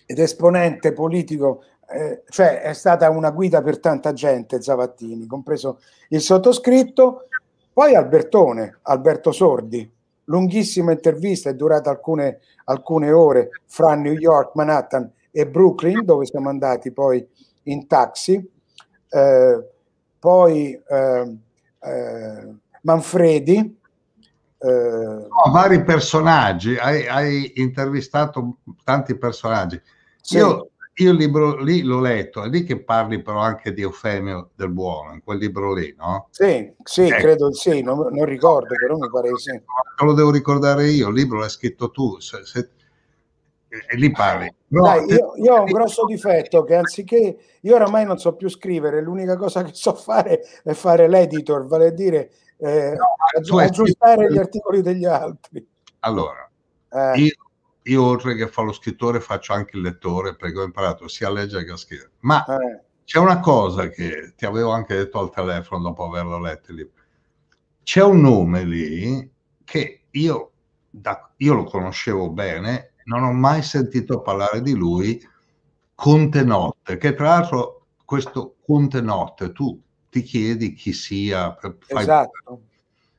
[0.08, 6.22] ed esponente politico, eh, cioè è stata una guida per tanta gente Zavattini, compreso il
[6.22, 7.28] sottoscritto,
[7.74, 9.92] poi Albertone, Alberto Sordi,
[10.26, 16.50] lunghissima intervista, è durata alcune, alcune ore fra New York, Manhattan e Brooklyn, dove siamo
[16.50, 17.28] andati poi
[17.66, 18.36] in taxi,
[19.10, 19.70] eh,
[20.20, 21.38] poi eh,
[21.80, 22.56] eh
[22.86, 23.80] Manfredi,
[24.58, 29.82] eh, no, vari personaggi, hai, hai, intervistato tanti personaggi.
[30.22, 30.38] Sì.
[30.38, 34.52] Io, io, il libro lì l'ho letto, è lì che parli però anche di Eufemio
[34.56, 36.28] del Buono, in quel libro lì, no?
[36.30, 37.22] Sì, sì, ecco.
[37.22, 39.60] credo sì, non, non, ricordo, però mi pare sì.
[40.04, 42.20] Lo devo ricordare io, il libro l'hai scritto tu.
[42.20, 42.70] Se, se,
[43.88, 44.54] e lì parli.
[44.68, 48.50] No, Dai, io, io, ho un grosso difetto che anziché io oramai non so più
[48.50, 54.32] scrivere, l'unica cosa che so fare è fare l'editor, vale a dire eh, no, aggiustare
[54.32, 55.66] gli articoli degli altri.
[56.00, 56.50] Allora,
[56.90, 57.20] eh.
[57.20, 57.34] io,
[57.84, 61.32] io, oltre che fare lo scrittore faccio anche il lettore perché ho imparato sia a
[61.32, 62.12] leggere che a scrivere.
[62.22, 62.82] Ma eh.
[63.04, 66.90] c'è una cosa che ti avevo anche detto al telefono dopo averlo letto lì.
[67.84, 69.32] C'è un nome lì
[69.64, 70.52] che io,
[70.90, 75.22] da, io lo conoscevo bene, non ho mai sentito parlare di lui,
[75.96, 81.58] Conte Notte, che tra l'altro questo Conte Notte tu ti chiedi chi sia.
[81.88, 82.62] Esatto.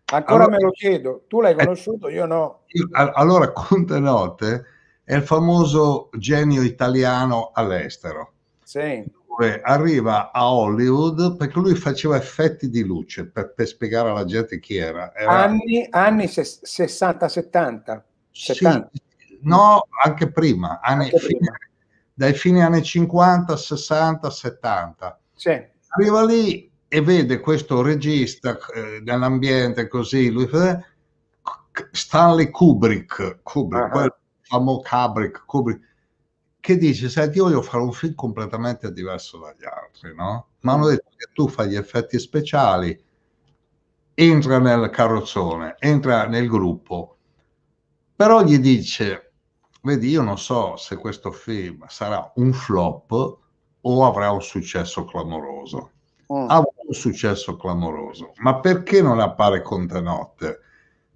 [0.08, 2.60] Ancora allora, me lo chiedo, tu l'hai eh, conosciuto, io no.
[2.68, 4.64] Io, allora, Conte Notte
[5.02, 8.32] è il famoso genio italiano all'estero.
[8.62, 9.04] Sì.
[9.62, 14.76] Arriva a Hollywood perché lui faceva effetti di luce per, per spiegare alla gente chi
[14.76, 15.12] era.
[15.14, 15.42] era...
[15.44, 18.00] Anni, anni 60-70.
[18.30, 18.52] Sì,
[19.46, 21.56] no, anche prima, anni, anche fine, prima.
[22.14, 25.20] dai fine anni 50, 60, 70.
[25.34, 25.64] Sì.
[25.88, 30.48] Arriva lì e vede questo regista eh, nell'ambiente così, lui
[31.92, 33.90] Stanley Kubrick, Kubrick, uh-huh.
[33.90, 35.80] quel famoso Kubrick, Kubrick,
[36.60, 40.48] che dice, senti, io voglio fare un film completamente diverso dagli altri, no?
[40.60, 42.98] Ma hanno detto che tu fai gli effetti speciali,
[44.14, 47.18] entra nel carrozzone, entra nel gruppo,
[48.16, 49.25] però gli dice,
[49.86, 53.38] vedi, io non so se questo film sarà un flop
[53.80, 55.90] o avrà un successo clamoroso.
[56.32, 56.48] Mm.
[56.48, 60.60] Ha avuto un successo clamoroso, ma perché non appare Conte Notte?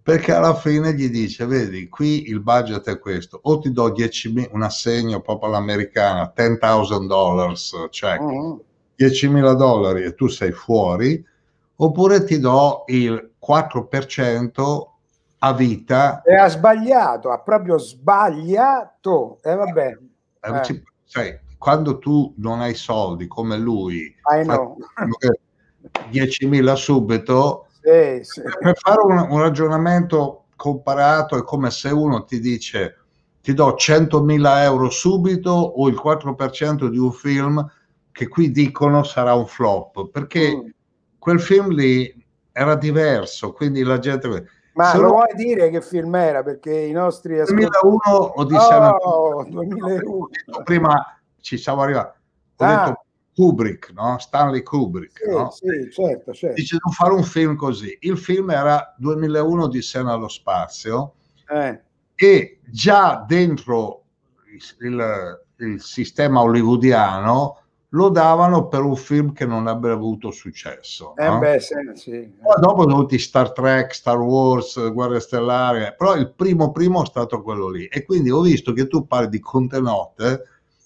[0.03, 4.51] Perché alla fine gli dice, vedi, qui il budget è questo, o ti do 10.000,
[4.53, 8.53] un assegno proprio all'americana, 10.000 dollars, cioè mm.
[8.97, 11.23] 10.000 dollari e tu sei fuori,
[11.77, 14.90] oppure ti do il 4%
[15.41, 16.23] a vita.
[16.23, 19.39] E ha sbagliato, ha proprio sbagliato.
[19.43, 19.99] E eh, vabbè.
[20.41, 20.83] Eh.
[21.05, 28.41] Sai, quando tu non hai soldi come lui, 10.000 subito, sì, sì.
[28.61, 32.97] per fare un, un, ragionamento comparato è come se uno ti dice
[33.43, 37.67] ti do 100.000 euro subito o il 4% di un film
[38.13, 40.69] che qui dicono sarà un flop, perché mm.
[41.19, 42.15] quel film lì
[42.53, 44.47] era diverso, quindi la gente
[44.81, 46.43] ma Se lo vuoi dire che film era?
[46.43, 50.29] Perché i nostri 2001 Odissea oh, 2001.
[50.65, 52.19] Prima ci siamo arrivati.
[52.57, 52.85] Ho ah.
[52.87, 53.05] detto
[53.35, 54.19] Kubrick, no?
[54.19, 55.23] Stanley Kubrick.
[55.23, 55.51] Sì, no?
[55.51, 56.55] sì, certo, certo.
[56.55, 57.97] Dice non fare un film così.
[58.01, 61.15] Il film era 2001 di Sena allo spazio
[61.49, 61.81] eh.
[62.15, 64.05] e già dentro
[64.79, 67.60] il, il sistema hollywoodiano
[67.91, 71.15] lo davano per un film che non avrebbe avuto successo.
[71.17, 71.39] Eh no?
[71.39, 72.33] beh, sì, sì.
[72.41, 77.43] Poi dopo tutti Star Trek, Star Wars, Guerre Stellari, però il primo primo è stato
[77.43, 77.87] quello lì.
[77.87, 80.43] E quindi ho visto che tu parli di Conte Notte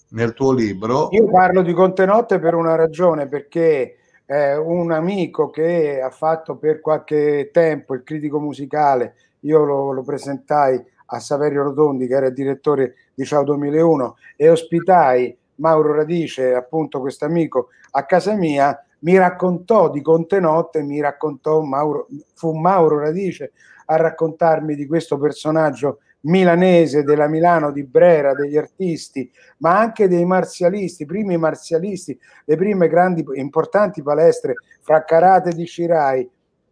[0.09, 1.09] nel tuo libro.
[1.11, 6.55] Io parlo di Conte Notte per una ragione, perché eh, un amico che ha fatto
[6.55, 12.27] per qualche tempo il critico musicale, io lo, lo presentai a Saverio Rotondi, che era
[12.27, 18.77] il direttore di Ciao 2001, e ospitai Mauro Radice, appunto questo amico, a casa mia,
[18.99, 23.51] mi raccontò di Conte Notte, mi raccontò Mauro, fu Mauro Radice
[23.85, 30.25] a raccontarmi di questo personaggio milanese della Milano di Brera, degli artisti, ma anche dei
[30.25, 36.27] marzialisti, primi marzialisti, le prime grandi importanti palestre fra karate di Shirai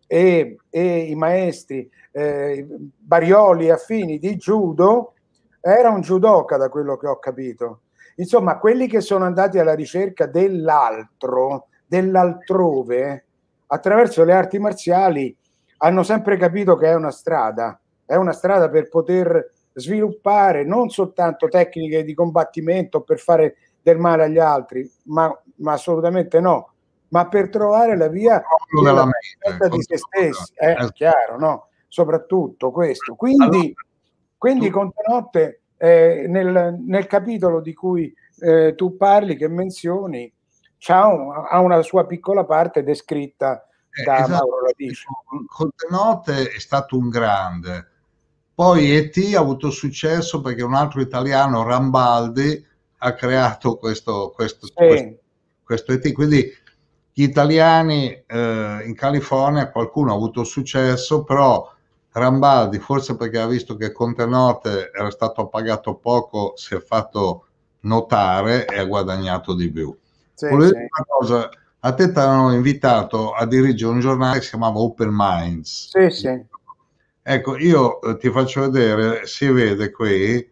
[0.07, 2.65] e, e i maestri eh,
[2.97, 5.13] Barioli affini di judo,
[5.61, 7.82] era un judoka da quello che ho capito
[8.15, 13.25] Insomma, quelli che sono andati alla ricerca dell'altro, dell'altrove,
[13.67, 15.35] attraverso le arti marziali,
[15.77, 21.47] hanno sempre capito che è una strada, è una strada per poter sviluppare non soltanto
[21.47, 26.73] tecniche di combattimento per fare del male agli altri, ma, ma assolutamente no,
[27.09, 28.41] ma per trovare la via
[28.81, 31.67] della mente, di se stessi, è eh, chiaro, no?
[31.87, 33.15] Soprattutto questo.
[33.15, 33.73] Quindi,
[34.37, 34.71] quindi
[35.07, 40.31] Notte eh, nel, nel, capitolo di cui eh, tu parli, che menzioni,
[40.87, 44.31] un, ha una sua piccola parte descritta eh, da esatto.
[44.31, 45.05] Mauro Radice.
[45.89, 47.87] Notte è stato un grande.
[48.55, 49.33] Poi E.T.
[49.35, 52.65] ha avuto successo perché un altro italiano, Rambaldi,
[52.99, 54.73] ha creato questo, questo, sì.
[54.73, 55.17] questo,
[55.65, 56.13] questo E.T.
[56.13, 56.49] Quindi
[57.11, 61.69] gli italiani eh, in California, qualcuno ha avuto successo, però
[62.13, 67.45] Rambaldi, forse perché ha visto che Conte Notte era stato pagato poco, si è fatto
[67.81, 69.95] notare e ha guadagnato di più.
[70.35, 70.53] Sì, sì.
[70.53, 71.49] una cosa,
[71.79, 75.89] a te ti hanno invitato a dirigere un giornale che si chiamava Open Minds.
[75.89, 76.45] Sì, sì.
[77.25, 80.51] Ecco, io eh, ti faccio vedere, si vede qui,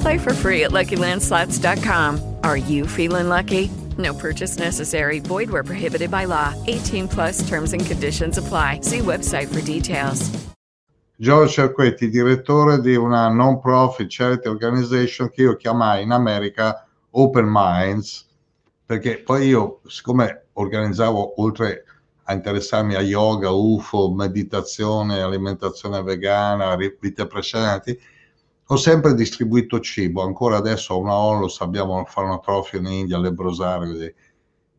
[0.00, 2.36] Play for free at LuckyLandSlots.com.
[2.42, 3.70] Are you feeling lucky?
[3.96, 5.20] No purchase necessary.
[5.20, 6.54] Void where prohibited by law.
[6.66, 8.80] 18 plus terms and conditions apply.
[8.82, 10.30] See website for details.
[11.20, 18.24] George Cerquetti, direttore di una non-profit charity organization che io chiamai in America Open Minds,
[18.86, 21.84] perché poi io, siccome organizzavo oltre
[22.22, 27.98] a interessarmi a yoga, UFO, meditazione, alimentazione vegana, vite precedenti,
[28.70, 33.18] ho sempre distribuito cibo, ancora adesso ho una onlus, abbiamo fare una trofia in India,
[33.18, 34.14] lebbrosario, così.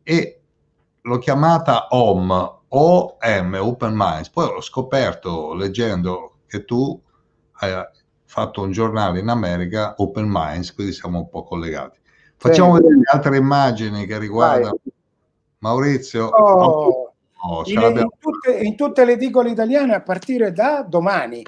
[0.04, 0.40] e
[1.02, 7.00] l'ho chiamata OM, OM, Open Minds, poi ho scoperto leggendo che tu
[7.54, 7.84] hai
[8.26, 11.98] fatto un giornale in America, Open Minds, quindi siamo un po' collegati.
[12.36, 12.82] Facciamo sì.
[12.82, 14.92] vedere altre immagini che riguardano Vai.
[15.58, 16.26] Maurizio.
[16.26, 21.44] Oh, oh, in, in, tutte, in tutte le edicole italiane a partire da domani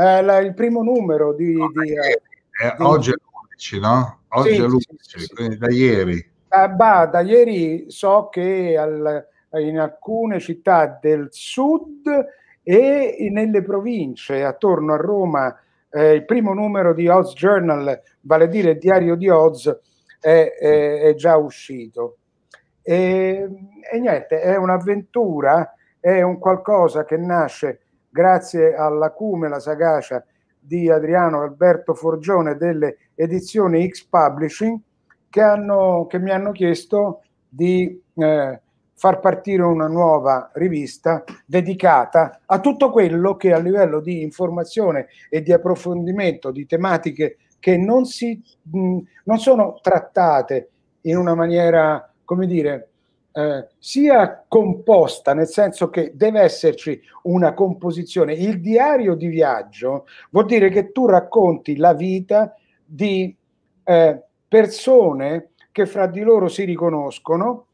[0.00, 1.52] eh, la, il primo numero di...
[1.52, 2.22] di, eh,
[2.64, 4.20] eh, di oggi è l'11, no?
[4.28, 6.30] Oggi sì, è l'11, sì, sì, quindi da ieri.
[6.48, 12.08] Ah, bah, da ieri so che al, in alcune città del sud
[12.62, 15.56] e nelle province attorno a Roma
[15.90, 19.66] eh, il primo numero di Oz Journal, vale a dire il diario di Oz,
[20.20, 22.16] è, è, è già uscito.
[22.82, 23.48] E,
[23.92, 27.80] e, niente, è un'avventura, è un qualcosa che nasce
[28.10, 30.24] grazie all'acume, la sagacia
[30.58, 34.78] di Adriano Alberto Forgione delle edizioni X Publishing
[35.30, 38.60] che, hanno, che mi hanno chiesto di eh,
[38.94, 45.40] far partire una nuova rivista dedicata a tutto quello che a livello di informazione e
[45.40, 50.70] di approfondimento di tematiche che non, si, mh, non sono trattate
[51.02, 52.89] in una maniera, come dire,
[53.32, 58.34] eh, sia composta, nel senso che deve esserci una composizione.
[58.34, 62.54] Il diario di viaggio vuol dire che tu racconti la vita
[62.84, 63.34] di
[63.84, 67.66] eh, persone che fra di loro si riconoscono,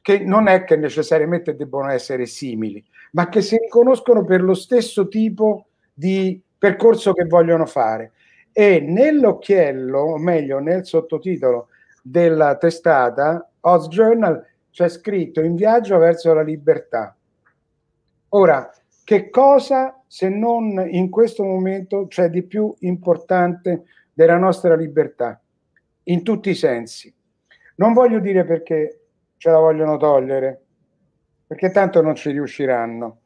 [0.00, 2.82] che non è che necessariamente debbono essere simili,
[3.12, 8.12] ma che si riconoscono per lo stesso tipo di percorso che vogliono fare.
[8.52, 11.68] E nell'occhiello, o meglio nel sottotitolo
[12.02, 17.16] della testata, Oz Journal c'è scritto in viaggio verso la libertà.
[18.30, 18.70] Ora,
[19.04, 25.40] che cosa se non in questo momento c'è di più importante della nostra libertà?
[26.04, 27.12] In tutti i sensi.
[27.76, 29.00] Non voglio dire perché
[29.36, 30.62] ce la vogliono togliere,
[31.46, 33.20] perché tanto non ci riusciranno.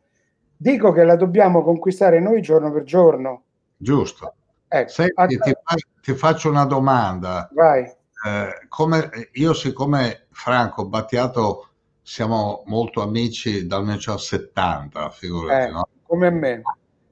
[0.56, 3.42] Dico che la dobbiamo conquistare noi giorno per giorno.
[3.76, 4.34] Giusto.
[4.68, 5.54] Ecco, Senti, ti,
[6.00, 7.48] ti, faccio una domanda.
[7.52, 7.84] Vai.
[8.24, 11.68] Eh, come, io siccome Franco Battiato
[12.00, 15.88] siamo molto amici dal 1970, figurati, eh, no?
[16.06, 16.62] Come me.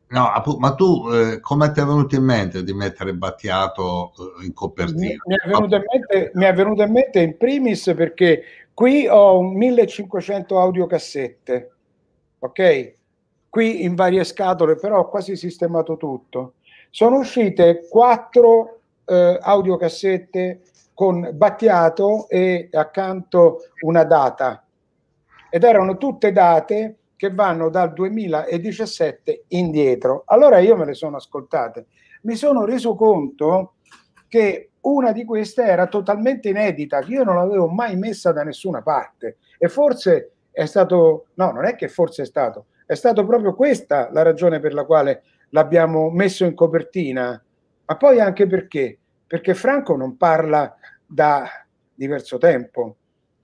[0.09, 4.55] No, ma tu eh, come ti è venuto in mente di mettere Battiato eh, in
[4.55, 4.99] copertina?
[4.99, 8.43] Mi, mi, è venuto in mente, mi è venuto in mente in primis perché
[8.73, 11.73] qui ho 1500 audiocassette,
[12.39, 12.95] ok?
[13.51, 16.55] Qui in varie scatole, però ho quasi sistemato tutto.
[16.89, 20.61] Sono uscite quattro eh, audiocassette
[20.95, 24.65] con Battiato e accanto una data.
[25.51, 30.23] Ed erano tutte date che vanno dal 2017 indietro.
[30.27, 31.87] Allora io me le sono ascoltate.
[32.23, 33.75] Mi sono reso conto
[34.29, 38.83] che una di queste era totalmente inedita, che io non l'avevo mai messa da nessuna
[38.83, 39.37] parte.
[39.59, 44.11] E forse è stato, no, non è che forse è stato, è stato proprio questa
[44.11, 47.43] la ragione per la quale l'abbiamo messo in copertina,
[47.85, 48.99] ma poi anche perché?
[49.33, 50.77] Perché Franco non parla
[51.07, 51.47] da
[51.95, 52.97] diverso tempo.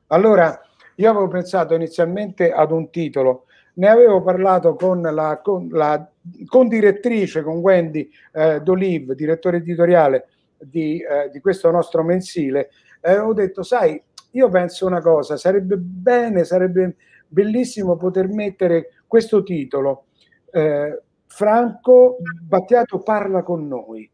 [0.08, 0.60] Allora,
[0.96, 6.06] io avevo pensato inizialmente ad un titolo, ne avevo parlato con la, con la
[6.44, 10.26] condirettrice, con Wendy eh, D'Olive, direttore editoriale
[10.58, 12.68] di, eh, di questo nostro mensile,
[13.00, 13.98] eh, ho detto, sai,
[14.32, 20.04] io penso una cosa, sarebbe bene, sarebbe bellissimo poter mettere questo titolo.
[20.50, 24.10] Eh, Franco Battiato parla con noi,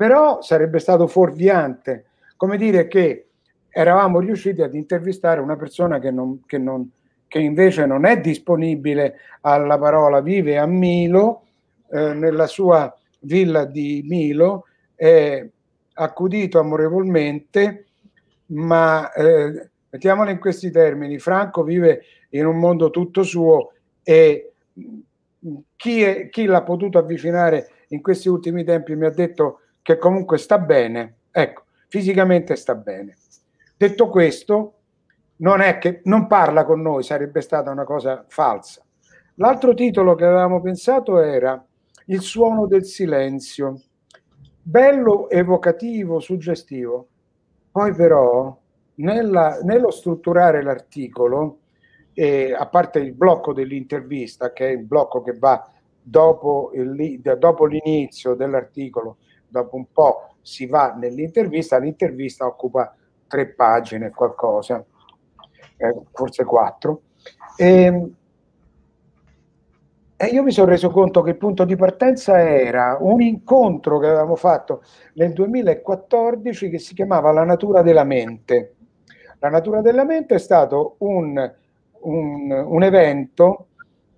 [0.00, 2.06] però sarebbe stato fuorviante,
[2.38, 3.26] come dire che
[3.68, 6.90] eravamo riusciti ad intervistare una persona che, non, che, non,
[7.28, 11.42] che invece non è disponibile alla parola, vive a Milo,
[11.90, 15.46] eh, nella sua villa di Milo, è
[15.92, 17.84] accudito amorevolmente,
[18.46, 24.52] ma eh, mettiamolo in questi termini, Franco vive in un mondo tutto suo e
[25.76, 29.58] chi, è, chi l'ha potuto avvicinare in questi ultimi tempi mi ha detto
[29.90, 33.16] che comunque sta bene, ecco, fisicamente sta bene.
[33.76, 34.74] Detto questo,
[35.36, 38.84] non è che non parla con noi, sarebbe stata una cosa falsa.
[39.34, 41.64] L'altro titolo che avevamo pensato era
[42.06, 43.82] Il suono del silenzio,
[44.62, 47.08] bello, evocativo, suggestivo.
[47.70, 48.56] Poi però,
[48.96, 51.58] nella, nello strutturare l'articolo,
[52.12, 55.68] e a parte il blocco dell'intervista, che è il blocco che va
[56.02, 59.18] dopo, il, dopo l'inizio dell'articolo,
[59.50, 62.94] dopo un po' si va nell'intervista, l'intervista occupa
[63.26, 64.84] tre pagine, qualcosa,
[65.76, 67.02] eh, forse quattro.
[67.56, 68.10] E,
[70.16, 74.06] e io mi sono reso conto che il punto di partenza era un incontro che
[74.06, 74.82] avevamo fatto
[75.14, 78.74] nel 2014 che si chiamava La natura della mente.
[79.38, 81.58] La natura della mente è stato un
[82.00, 83.66] un, un evento,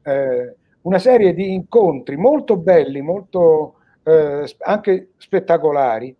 [0.03, 6.15] eh, una serie di incontri molto belli, molto eh, anche spettacolari,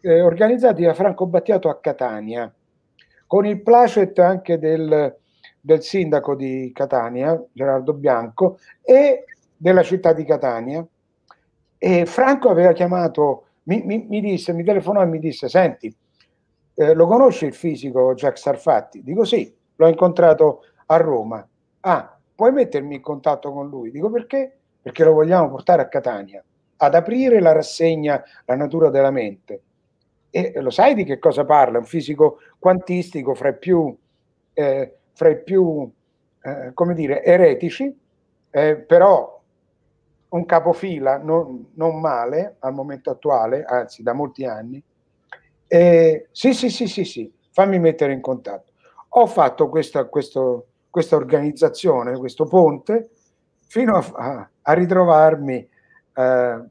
[0.00, 2.52] eh, organizzati da Franco Battiato a Catania,
[3.26, 5.16] con il placet anche del,
[5.60, 9.24] del sindaco di Catania, Gerardo Bianco, e
[9.56, 10.86] della città di Catania.
[11.80, 15.94] E Franco aveva chiamato, mi, mi, mi disse, mi telefonò e mi disse, senti,
[16.74, 19.02] eh, lo conosci il fisico Jack Sarfatti?
[19.02, 21.46] Dico sì, l'ho incontrato a Roma.
[21.80, 23.90] Ah, puoi mettermi in contatto con lui?
[23.90, 24.56] Dico perché?
[24.80, 26.42] Perché lo vogliamo portare a Catania
[26.78, 29.62] ad aprire la rassegna La natura della mente.
[30.30, 31.78] E lo sai di che cosa parla?
[31.78, 33.96] Un fisico quantistico fra i più,
[34.52, 35.90] eh, fra i più
[36.42, 37.96] eh, come dire, eretici,
[38.50, 39.36] eh, però
[40.30, 44.82] un capofila non, non, male al momento attuale, anzi da molti anni.
[45.66, 48.72] Sì, sì, sì, sì, sì, fammi mettere in contatto.
[49.10, 53.10] Ho fatto questa, questo, questa organizzazione, questo ponte,
[53.66, 55.68] fino a, a ritrovarmi
[56.18, 56.64] eh,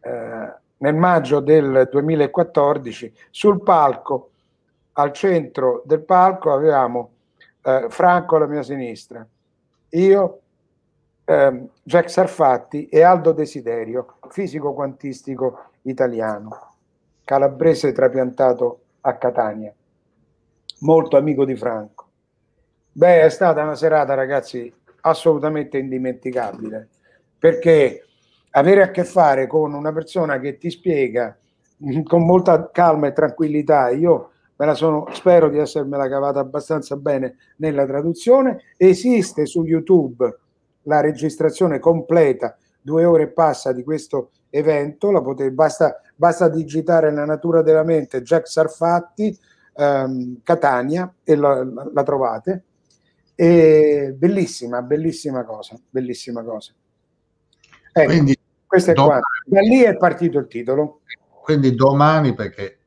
[0.00, 4.30] eh, nel maggio del 2014 sul palco,
[4.92, 7.10] al centro del palco avevamo
[7.62, 9.26] eh, Franco alla mia sinistra,
[9.90, 10.40] io,
[11.24, 16.74] ehm, Jack Sarfatti e Aldo Desiderio, fisico quantistico italiano,
[17.24, 19.74] calabrese trapiantato a Catania,
[20.80, 22.06] molto amico di Franco.
[22.92, 26.88] Beh, è stata una serata, ragazzi, assolutamente indimenticabile,
[27.38, 28.04] perché
[28.50, 31.36] avere a che fare con una persona che ti spiega
[32.04, 37.36] con molta calma e tranquillità, io me la sono, spero di essermela cavata abbastanza bene
[37.56, 40.38] nella traduzione, esiste su YouTube
[40.82, 47.24] la registrazione completa, due ore e passa di questo evento, potete, basta, basta digitare la
[47.24, 49.38] natura della mente Jack Sarfatti,
[49.76, 52.64] ehm, Catania e la, la, la trovate
[53.34, 56.74] e bellissima, bellissima cosa, bellissima cosa.
[57.92, 59.30] Ecco, quindi, questo è domani, qua.
[59.44, 61.00] Da lì è partito il titolo.
[61.42, 62.78] Quindi domani, perché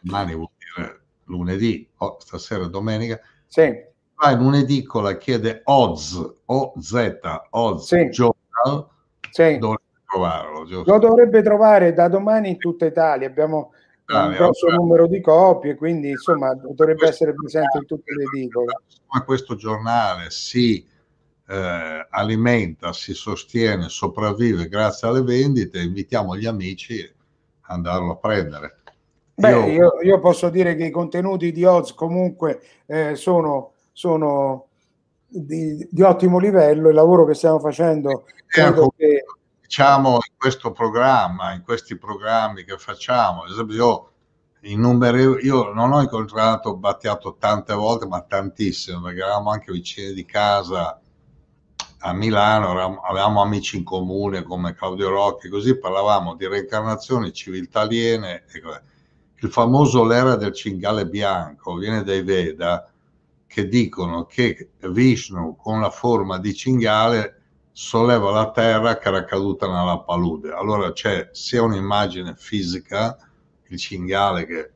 [0.00, 3.72] domani vuol dire lunedì, oh, stasera domenica, sì.
[4.14, 7.18] vai in un'edicola, chiede Oz, O-Z,
[7.50, 8.08] Oz sì.
[8.08, 8.88] Journal,
[9.30, 9.58] sì.
[9.58, 10.64] dovrebbe trovarlo.
[10.66, 10.92] Giusto?
[10.92, 13.72] Lo dovrebbe trovare da domani in tutta Italia, abbiamo
[14.06, 18.80] un grosso numero di copie, quindi insomma dovrebbe essere presente in tutte le edicole.
[19.08, 20.86] Ma questo giornale si
[21.48, 28.76] eh, alimenta, si sostiene, sopravvive grazie alle vendite, invitiamo gli amici ad andarlo a prendere.
[29.34, 34.66] Beh, io, io, io posso dire che i contenuti di Oz comunque eh, sono, sono
[35.26, 39.24] di, di, ottimo livello, il lavoro che stiamo facendo credo che
[39.60, 44.10] diciamo in questo programma, in questi programmi che facciamo, ad esempio io,
[44.62, 50.12] in numeri, io non ho incontrato Battiato tante volte, ma tantissime, perché eravamo anche vicini
[50.12, 51.00] di casa
[52.00, 58.44] a Milano, avevamo amici in comune come Claudio Rocchi, così parlavamo di reincarnazioni, civiltà aliene.
[59.40, 62.88] Il famoso l'era del cingale bianco viene dai Veda
[63.46, 67.34] che dicono che Vishnu con la forma di cingale
[67.72, 70.52] solleva la terra che era caduta nella palude.
[70.52, 73.16] Allora c'è sia un'immagine fisica,
[73.68, 74.72] il cingale che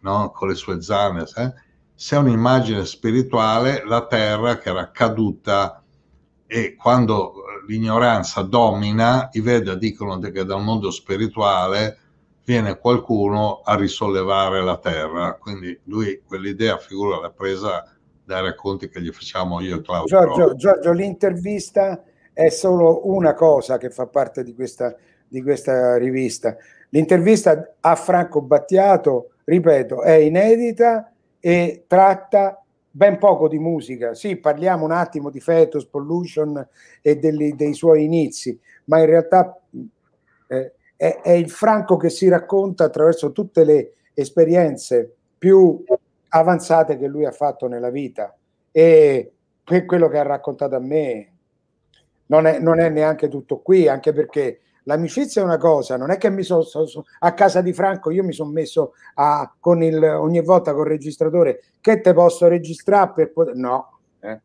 [0.00, 1.52] no, con le sue zanne, eh,
[1.94, 5.79] sia un'immagine spirituale, la terra che era caduta
[6.52, 11.96] e quando l'ignoranza domina, i Veda dicono che dal mondo spirituale
[12.44, 15.34] viene qualcuno a risollevare la terra.
[15.34, 17.84] Quindi lui quell'idea figura l'ha presa
[18.24, 20.08] dai racconti che gli facciamo io e Claudio.
[20.08, 20.54] Giorgio.
[20.56, 24.92] Giorgio, l'intervista è solo una cosa che fa parte di questa,
[25.28, 26.56] di questa rivista.
[26.88, 32.59] L'intervista a Franco Battiato, ripeto, è inedita e tratta
[32.90, 34.14] ben poco di musica.
[34.14, 36.66] Sì, parliamo un attimo di Fetus, Pollution
[37.00, 39.60] e degli- dei suoi inizi, ma in realtà
[40.48, 45.82] eh, è, è il Franco che si racconta attraverso tutte le esperienze più
[46.28, 48.36] avanzate che lui ha fatto nella vita
[48.70, 49.32] e
[49.64, 51.32] que- quello che ha raccontato a me
[52.26, 56.16] non è, non è neanche tutto qui, anche perché l'amicizia è una cosa, non è
[56.16, 56.64] che mi sono
[57.20, 61.62] a casa di Franco, io mi sono messo a, con il, ogni volta col registratore
[61.80, 63.54] che te posso registrare per poter...
[63.54, 64.40] No, eh.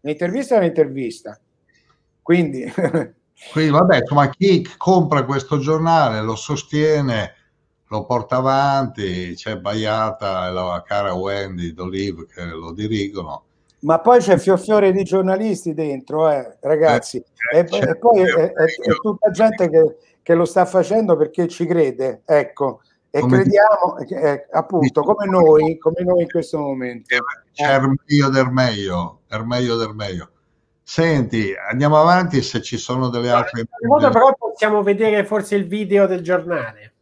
[0.00, 1.38] è un'intervista.
[2.22, 2.72] Quindi
[3.52, 7.34] Quindi vabbè, insomma, chi compra questo giornale lo sostiene,
[7.88, 13.44] lo porta avanti, c'è Baiata e la cara Wendy d'Olive che lo dirigono.
[13.86, 17.18] Ma poi c'è fior di giornalisti dentro, eh, ragazzi.
[17.52, 18.62] Eh, e, certo, e poi è, certo.
[18.62, 22.80] è- è tutta gente che, che lo sta facendo perché ci crede, ecco.
[23.10, 27.14] E Come crediamo, eh, appunto, come noi, come noi in questo momento.
[27.52, 30.30] C'è Ermeio del meglio, Ermeio del meglio.
[30.82, 33.60] Senti, andiamo avanti se ci sono delle altre...
[33.60, 36.94] In modo però possiamo vedere forse il video del giornale.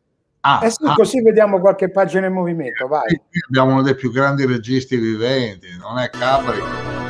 [0.47, 3.07] Ah, Eh sì, ah, così vediamo qualche pagina in movimento, vai.
[3.07, 7.04] qui abbiamo uno dei più grandi registi viventi, non è Cabri.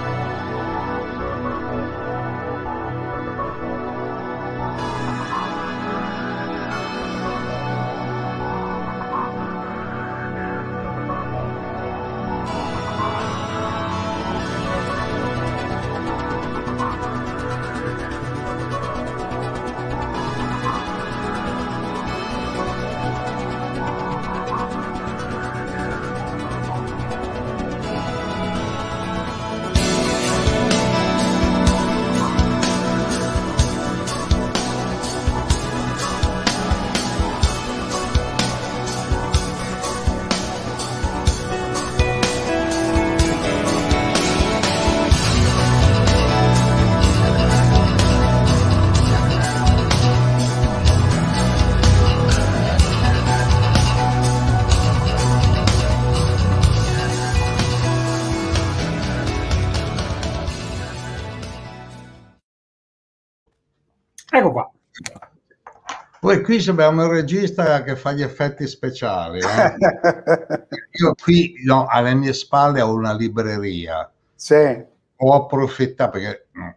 [66.34, 69.38] Poi qui abbiamo il regista che fa gli effetti speciali.
[69.40, 69.74] eh.
[71.00, 74.10] Io qui no, alle mie spalle ho una libreria.
[74.34, 74.84] Sì.
[75.16, 76.76] Ho approfittato, perché no,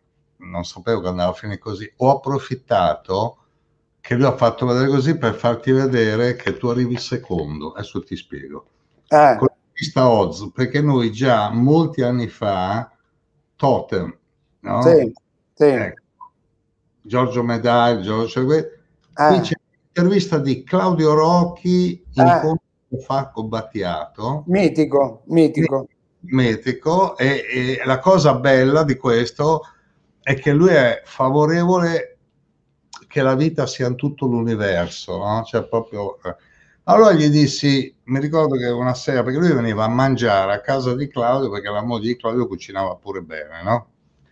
[0.49, 3.37] non sapevo che andava a finire così, ho approfittato
[3.99, 7.73] che lui ha fatto vedere così per farti vedere che tu arrivi secondo.
[7.73, 8.67] Adesso ti spiego.
[9.07, 9.47] Eh, Con
[9.93, 12.91] la Oz, perché noi già molti anni fa,
[13.55, 14.17] Totem,
[14.61, 14.81] no?
[14.81, 15.11] sì,
[15.53, 15.63] sì.
[15.65, 16.03] Ecco.
[17.01, 18.76] Giorgio Medaglia, Giorgio que-
[19.17, 19.53] Eh, qui c'è
[19.93, 22.21] l'intervista di Claudio Rocchi Eh.
[22.21, 25.87] incontro con Falco Battiato, mitico, mitico.
[26.21, 27.43] metico, e,
[27.79, 29.61] e la cosa bella di questo
[30.21, 32.17] è che lui è favorevole
[33.07, 35.43] che la vita sia in tutto l'universo, no?
[35.43, 36.17] Cioè proprio...
[36.23, 36.35] eh.
[36.89, 40.95] Allora gli dissi, mi ricordo che una sera, perché lui veniva a mangiare a casa
[40.95, 43.87] di Claudio, perché la moglie di Claudio cucinava pure bene, no?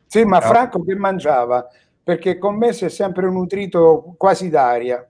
[0.08, 0.42] Sì, ma Ah.
[0.42, 1.68] Franco che mangiava?
[2.06, 5.06] Perché con me si è sempre nutrito quasi d'aria.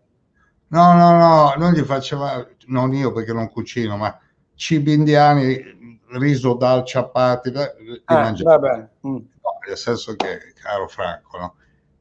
[0.70, 4.18] No, no, no, non gli faceva, non io perché non cucino, ma
[4.56, 8.58] cibi indiani, riso, dal, ciapati, beh, li Ah, mangiava.
[8.58, 8.90] vabbè.
[9.08, 9.18] Mm.
[9.42, 11.56] No, nel senso che, caro Franco, no?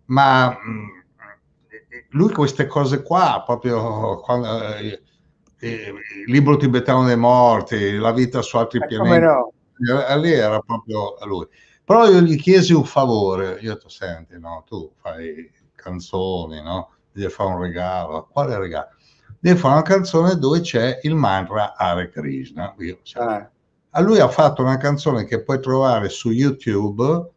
[0.07, 1.05] Ma mh,
[2.11, 5.03] lui queste cose qua, proprio quando, eh,
[5.59, 5.93] eh,
[6.27, 9.53] il libro tibetano dei morti, la vita su altri Eh, pianeti, no?
[10.09, 11.47] eh, lì era proprio lui.
[11.85, 16.91] Però io gli chiesi un favore, io ho detto, senti, no, tu fai canzoni, no?
[17.13, 18.89] Devi fare un regalo, quale regalo?
[19.39, 22.75] Devi fare una canzone dove c'è il mantra Hare Krishna.
[22.79, 23.51] Io, Ah,
[23.91, 27.31] a lui ha fatto una canzone che puoi trovare su YouTube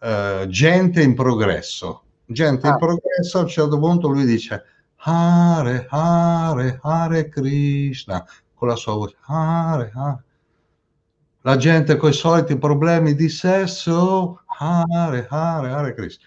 [0.00, 2.02] eh, gente in progresso.
[2.26, 2.72] Gente Ah.
[2.72, 4.62] in progresso, a un certo punto lui dice
[4.96, 8.24] Hare Hare Hare Krishna
[8.54, 10.24] con la sua voce Hare Hare.
[11.46, 16.26] La gente con i soliti problemi di sesso Hare Hare Hare Krishna.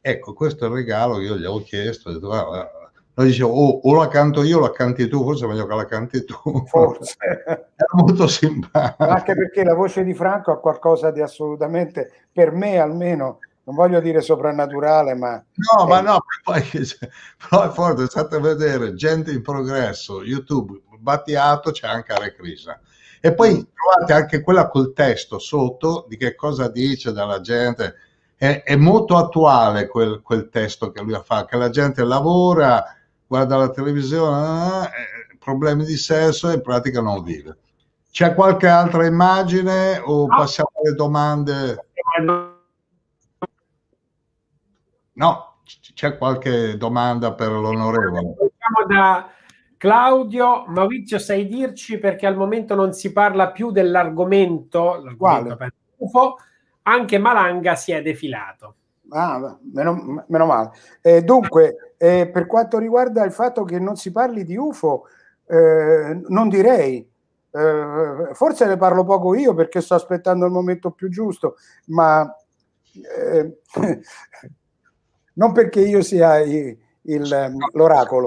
[0.00, 2.08] Ecco, questo è il regalo che io gli ho chiesto.
[2.08, 2.68] Ho detto, guarda,
[3.14, 5.74] Noi dicevo, o, o la canto io o la canti tu, forse è meglio che
[5.76, 6.64] la canti tu.
[6.66, 7.14] Forse.
[7.38, 9.08] Era molto simpatico.
[9.08, 14.00] Anche perché la voce di Franco ha qualcosa di assolutamente, per me almeno, non voglio
[14.00, 15.40] dire soprannaturale, ma...
[15.54, 16.64] No, ma no, poi,
[17.48, 22.76] però è forte, state a vedere, gente in progresso, YouTube, battiato, c'è anche Hare Krishna.
[23.20, 27.94] E poi trovate anche quella col testo sotto di che cosa dice dalla gente.
[28.36, 32.84] È, è molto attuale quel, quel testo che lui ha fatto, che la gente lavora,
[33.26, 37.56] guarda la televisione, eh, problemi di sesso e in pratica non vive.
[38.10, 41.86] C'è qualche altra immagine o passiamo alle domande?
[45.12, 45.56] No,
[45.94, 48.34] c'è qualche domanda per l'onorevole?
[48.36, 49.30] Partiamo da
[49.78, 50.64] Claudio.
[50.66, 55.56] Maurizio, sai dirci perché al momento non si parla più dell'argomento, l'argomento
[55.96, 56.36] UFO,
[56.82, 58.74] anche Malanga si è defilato.
[59.10, 60.70] Ah, meno, meno male.
[61.00, 65.04] Eh, dunque, eh, per quanto riguarda il fatto che non si parli di UFO,
[65.46, 67.08] eh, non direi.
[67.50, 71.56] Eh, forse ne parlo poco io perché sto aspettando il momento più giusto,
[71.86, 72.30] ma
[72.92, 73.60] eh,
[75.34, 76.76] non perché io sia il-
[77.72, 78.26] l'oracolo.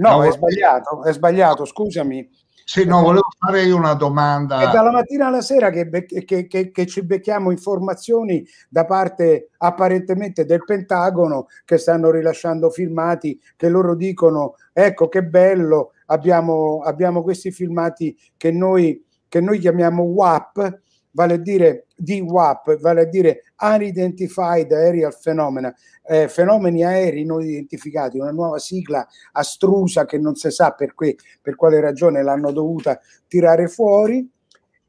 [0.00, 2.28] No, No, è sbagliato, è sbagliato, scusami.
[2.64, 4.60] Sì, no, volevo fare io una domanda.
[4.60, 5.88] È dalla mattina alla sera che,
[6.24, 13.38] che- che- che ci becchiamo informazioni da parte apparentemente del Pentagono che stanno rilasciando filmati
[13.56, 20.04] che loro dicono ecco che bello, abbiamo, abbiamo questi filmati che noi, che noi chiamiamo
[20.04, 20.78] WAP,
[21.10, 25.74] vale a dire DWAP, vale a dire Unidentified Aerial Phenomena,
[26.06, 31.16] eh, fenomeni aerei non identificati, una nuova sigla astrusa che non si sa per, que-
[31.40, 32.98] per quale ragione l'hanno dovuta
[33.28, 34.28] tirare fuori.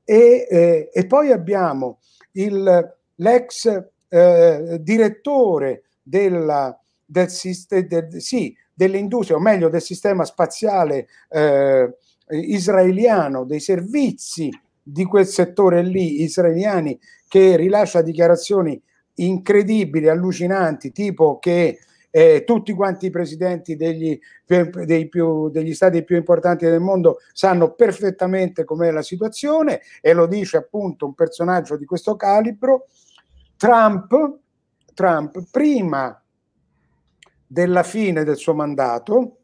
[0.03, 1.99] E, eh, e poi abbiamo
[2.33, 7.27] il, l'ex eh, direttore della, del,
[7.87, 11.95] del- sì, dell'industria, o meglio del sistema spaziale eh,
[12.29, 14.49] israeliano, dei servizi
[14.83, 18.81] di quel settore lì, israeliani, che rilascia dichiarazioni
[19.15, 21.79] incredibili, allucinanti, tipo che
[22.13, 28.65] eh, tutti quanti i presidenti degli, più- degli stati più importanti del mondo sanno perfettamente
[28.65, 32.87] com'è la situazione e lo dice appunto un personaggio di questo calibro.
[33.55, 34.39] Trump,
[34.93, 36.21] Trump prima
[37.47, 39.37] della fine del suo mandato,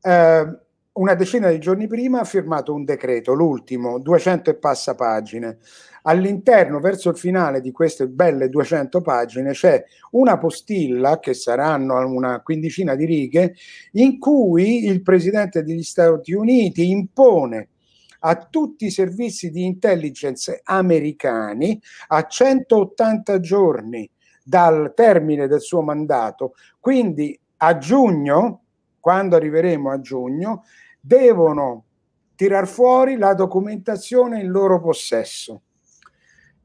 [0.00, 0.58] eh,
[0.94, 5.58] una decina di giorni prima ha firmato un decreto, l'ultimo, 200 e passa pagine.
[6.02, 9.82] All'interno, verso il finale di queste belle 200 pagine, c'è
[10.12, 13.54] una postilla, che saranno una quindicina di righe,
[13.92, 17.68] in cui il presidente degli Stati Uniti impone
[18.20, 24.08] a tutti i servizi di intelligence americani a 180 giorni
[24.44, 28.60] dal termine del suo mandato, quindi a giugno,
[29.00, 30.64] quando arriveremo a giugno,
[31.06, 31.84] devono
[32.34, 35.62] tirar fuori la documentazione in loro possesso.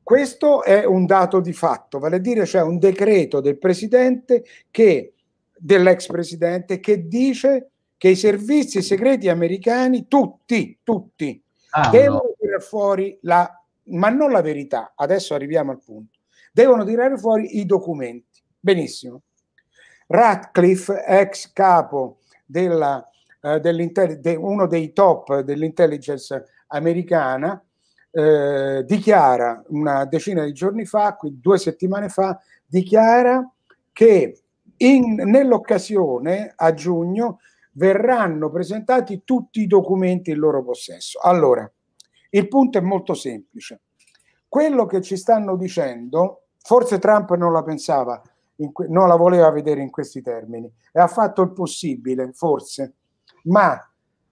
[0.02, 5.14] Questo è un dato di fatto, vale a dire c'è un decreto del presidente che
[5.56, 12.36] dell'ex presidente che dice che i servizi segreti americani, tutti, tutti, Ah, devono no.
[12.40, 16.18] tirare fuori la, ma non la verità, adesso arriviamo al punto,
[16.52, 18.42] devono tirare fuori i documenti.
[18.60, 19.22] Benissimo.
[20.08, 23.08] Ratcliffe, ex capo della,
[23.42, 27.64] eh, de- uno dei top dell'intelligence americana,
[28.12, 33.48] eh, dichiara una decina di giorni fa, due settimane fa, dichiara
[33.92, 34.42] che
[34.78, 37.40] nell'occasione a giugno
[37.74, 41.20] verranno presentati tutti i documenti in loro possesso.
[41.20, 41.70] Allora,
[42.32, 43.82] il punto è molto semplice.
[44.48, 48.22] Quello che ci stanno dicendo, forse Trump non la pensava,
[48.88, 52.96] non la voleva vedere in questi termini e ha fatto il possibile, forse,
[53.44, 53.84] ma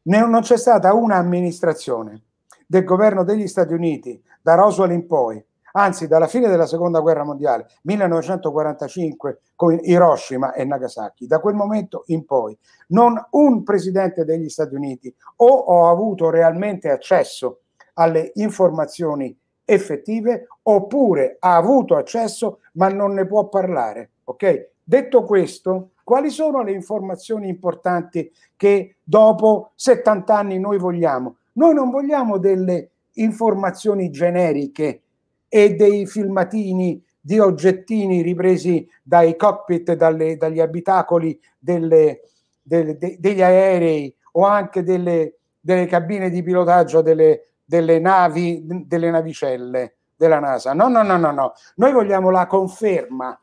[0.04, 2.24] non c'è stata un'amministrazione
[2.66, 5.44] del governo degli Stati Uniti da Roswell in poi,
[5.74, 12.04] anzi dalla fine della seconda guerra mondiale, 1945 con Hiroshima e Nagasaki, da quel momento
[12.08, 12.58] in poi,
[12.88, 17.62] non un presidente degli Stati Uniti o ho avuto realmente accesso
[17.94, 24.12] alle informazioni effettive oppure ha avuto accesso ma non ne può parlare.
[24.26, 24.70] Ok?
[24.84, 31.36] Detto questo, quali sono le informazioni importanti che dopo 70 anni noi vogliamo?
[31.56, 35.02] Noi non vogliamo delle informazioni generiche
[35.50, 42.22] e dei filmatini di oggettini ripresi dai cockpit, dalle, dagli abitacoli delle,
[42.62, 49.12] delle, de, degli aerei o anche delle, delle cabine di pilotaggio delle, delle navi, delle
[49.12, 50.74] navicelle della NASA.
[50.74, 51.54] No, no, no, no, no.
[51.76, 53.38] Noi vogliamo la conferma.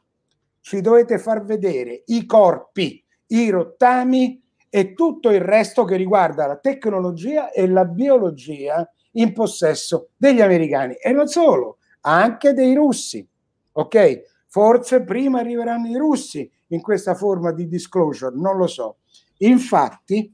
[0.66, 6.57] Ci dovete far vedere i corpi, i rottami e tutto il resto che riguarda la
[6.57, 13.28] tecnologia e la biologia in possesso degli americani e non solo, anche dei russi.
[13.73, 14.23] Ok?
[14.47, 19.01] Forse prima arriveranno i russi in questa forma di disclosure, non lo so.
[19.41, 20.32] Infatti,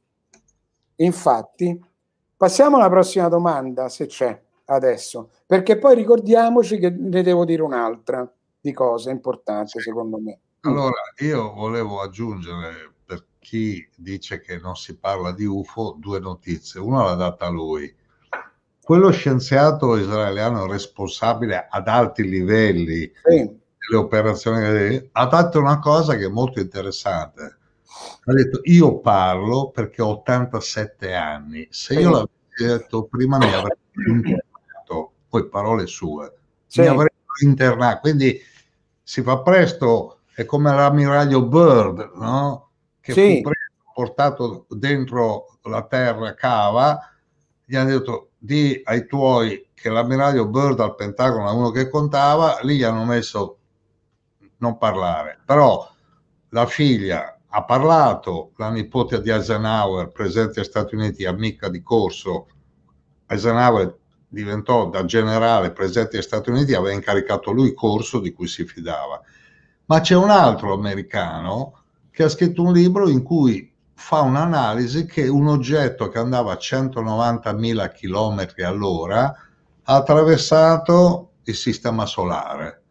[0.95, 1.85] infatti,
[2.37, 8.33] passiamo alla prossima domanda, se c'è adesso, perché poi ricordiamoci che ne devo dire un'altra
[8.61, 10.39] di cose importanti, secondo me.
[10.61, 16.81] Allora, io volevo aggiungere per chi dice che non si parla di UFO due notizie.
[16.81, 17.93] Una l'ha data lui.
[18.83, 23.37] Quello scienziato israeliano responsabile ad alti livelli sì.
[23.37, 27.59] delle operazioni ha detto una cosa che è molto interessante.
[28.25, 31.67] Ha detto io parlo perché ho 87 anni.
[31.71, 33.77] Se io l'avessi detto prima mi avrei
[34.07, 36.35] internato, poi parole sue,
[36.67, 36.81] sì.
[36.81, 37.10] mi avrei
[37.43, 38.01] internato.
[38.01, 38.41] Quindi
[39.03, 42.71] si fa presto è come l'ammiraglio Bird, no?
[43.01, 43.43] che sì.
[43.43, 43.51] fu
[43.93, 46.99] portato dentro la terra cava,
[47.65, 52.59] gli hanno detto di ai tuoi che l'ammiraglio Bird al Pentagono è uno che contava,
[52.63, 53.59] lì gli hanno messo
[54.59, 55.89] non parlare, però
[56.51, 62.47] la figlia ha parlato, la nipote di Eisenhower, presente agli Stati Uniti, amica di corso,
[63.27, 63.99] Eisenhower
[64.31, 69.21] diventò da generale presente agli Stati Uniti, aveva incaricato lui corso di cui si fidava
[69.91, 71.83] ma c'è un altro americano
[72.13, 76.59] che ha scritto un libro in cui fa un'analisi che un oggetto che andava a
[76.59, 79.35] 190.000 km all'ora
[79.83, 82.83] ha attraversato il sistema solare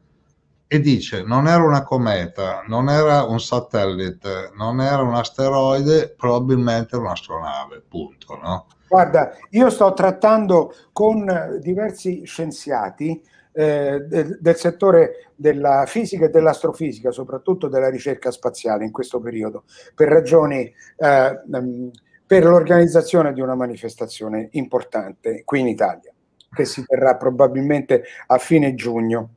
[0.67, 6.97] e dice non era una cometa, non era un satellite, non era un asteroide, probabilmente
[6.97, 8.37] un'astronave, punto.
[8.43, 8.67] No?
[8.89, 13.21] Guarda, io sto trattando con diversi scienziati
[13.51, 19.65] eh, del, del, settore della fisica e dell'astrofisica, soprattutto della ricerca spaziale in questo periodo,
[19.93, 21.89] per ragioni eh, mm,
[22.29, 26.13] per l'organizzazione di una manifestazione importante qui in Italia,
[26.53, 29.29] che si terrà probabilmente a fine giugno.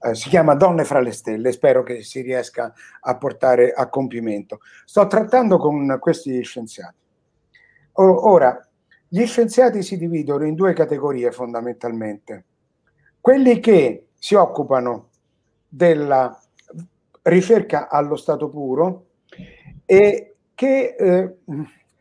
[0.00, 4.58] Eh, si chiama Donne fra le stelle, spero che si riesca a portare a compimento.
[4.84, 6.96] Sto trattando con questi scienziati.
[7.92, 8.68] O, ora,
[9.14, 12.46] gli scienziati si dividono in due categorie fondamentalmente.
[13.20, 15.10] Quelli che si occupano
[15.68, 16.36] della
[17.22, 19.06] ricerca allo stato puro
[19.84, 21.34] e che eh,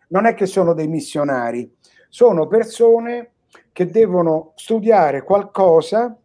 [0.07, 1.71] non è che sono dei missionari,
[2.09, 3.33] sono persone
[3.71, 6.17] che devono studiare qualcosa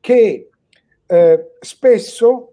[0.00, 0.50] che
[1.06, 2.52] eh, spesso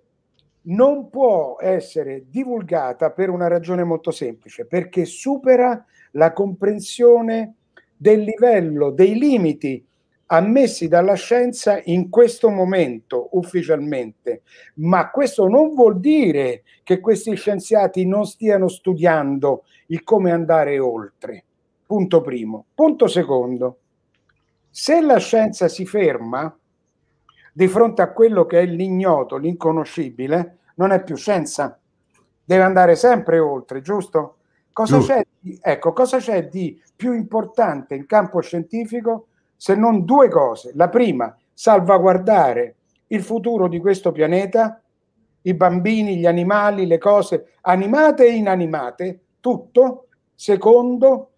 [0.65, 7.55] non può essere divulgata per una ragione molto semplice, perché supera la comprensione
[8.03, 9.81] del livello, dei limiti
[10.25, 14.41] ammessi dalla scienza in questo momento ufficialmente,
[14.75, 21.45] ma questo non vuol dire che questi scienziati non stiano studiando il come andare oltre.
[21.85, 22.65] Punto primo.
[22.75, 23.77] Punto secondo.
[24.69, 26.53] Se la scienza si ferma
[27.53, 31.79] di fronte a quello che è l'ignoto, l'inconoscibile, non è più scienza,
[32.43, 34.39] deve andare sempre oltre, giusto?
[34.73, 40.29] Cosa, c'è, di, ecco, cosa c'è di più importante in campo scientifico se non due
[40.29, 40.71] cose.
[40.73, 42.75] La prima, salvaguardare
[43.07, 44.81] il futuro di questo pianeta,
[45.43, 50.07] i bambini, gli animali, le cose animate e inanimate, tutto.
[50.33, 51.29] Secondo,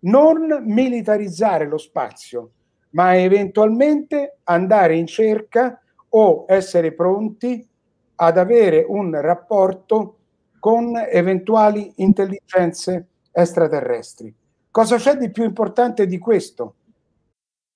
[0.00, 2.50] non militarizzare lo spazio,
[2.90, 7.68] ma eventualmente andare in cerca o essere pronti
[8.14, 10.17] ad avere un rapporto
[10.58, 14.34] con eventuali intelligenze extraterrestri.
[14.70, 16.74] Cosa c'è di più importante di questo?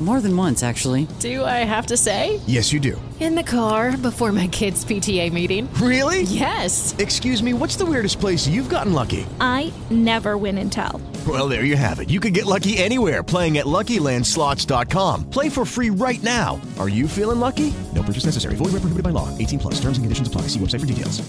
[0.00, 1.08] More than once, actually.
[1.20, 2.38] Do I have to say?
[2.46, 3.00] Yes, you do.
[3.18, 5.72] In the car before my kids' PTA meeting.
[5.80, 6.22] Really?
[6.24, 6.94] Yes.
[6.98, 9.26] Excuse me, what's the weirdest place you've gotten lucky?
[9.40, 11.00] I never win and tell.
[11.26, 12.10] Well, there you have it.
[12.10, 15.30] You can get lucky anywhere playing at LuckyLandSlots.com.
[15.30, 16.60] Play for free right now.
[16.78, 17.72] Are you feeling lucky?
[17.94, 18.56] No purchase necessary.
[18.56, 19.28] Void where prohibited by law.
[19.38, 19.80] 18 plus.
[19.80, 20.42] Terms and conditions apply.
[20.52, 21.22] See website for details.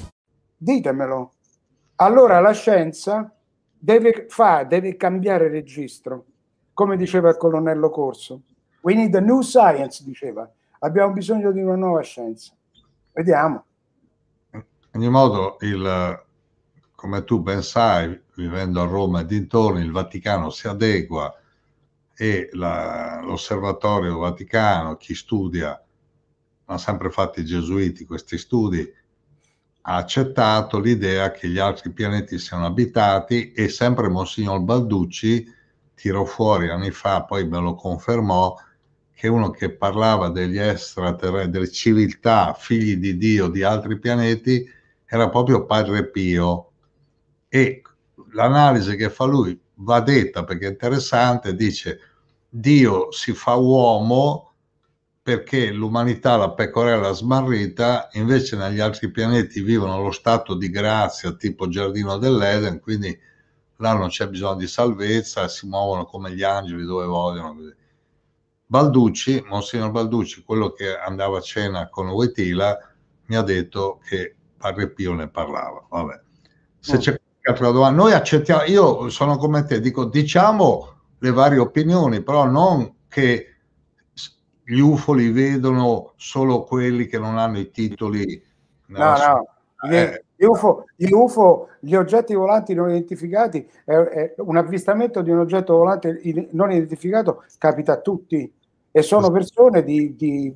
[0.62, 1.32] Ditemelo.
[1.96, 3.34] Allora la scienza
[3.80, 6.26] deve, fa, deve cambiare registro,
[6.74, 8.42] come diceva il colonnello Corso.
[8.88, 10.50] We need a new science, diceva.
[10.80, 12.54] Abbiamo bisogno di una nuova scienza.
[13.12, 13.66] Vediamo.
[14.52, 16.24] In ogni modo, il,
[16.96, 21.38] come tu ben sai, vivendo a Roma e dintorni, il Vaticano si adegua
[22.16, 25.84] e la, l'osservatorio Vaticano, chi studia,
[26.64, 28.90] hanno sempre fatto i gesuiti questi studi,
[29.82, 35.56] ha accettato l'idea che gli altri pianeti siano abitati e sempre Monsignor Balducci
[35.94, 38.56] tirò fuori anni fa, poi me lo confermò,
[39.18, 44.64] che uno che parlava degli extraterrestri, delle civiltà, figli di Dio di altri pianeti,
[45.08, 46.70] era proprio Padre Pio.
[47.50, 47.82] E
[48.34, 52.00] l'analisi che fa lui va detta perché è interessante, dice
[52.48, 54.54] Dio si fa uomo
[55.24, 61.68] perché l'umanità, la pecorella smarrita, invece negli altri pianeti vivono lo stato di grazia tipo
[61.68, 63.20] giardino dell'Eden, quindi
[63.78, 67.56] là non c'è bisogno di salvezza, si muovono come gli angeli dove vogliono.
[67.56, 67.86] Così.
[68.70, 72.78] Balducci, Monsignor Balducci, quello che andava a cena con Wetila,
[73.28, 75.86] mi ha detto che Padre Pio ne parlava.
[75.90, 76.20] Vabbè.
[76.80, 77.00] Se mm.
[77.00, 82.22] c'è qualche altra domanda, noi accettiamo, io sono come te, dico diciamo le varie opinioni,
[82.22, 83.56] però non che
[84.64, 88.44] gli UFO li vedono solo quelli che non hanno i titoli.
[88.88, 89.48] No, no.
[89.90, 95.30] Eh, gli, UFO, gli, UFO, gli oggetti volanti non identificati, è, è un avvistamento di
[95.30, 96.20] un oggetto volante
[96.52, 98.52] non identificato capita a tutti
[98.92, 100.54] e sono persone di, di,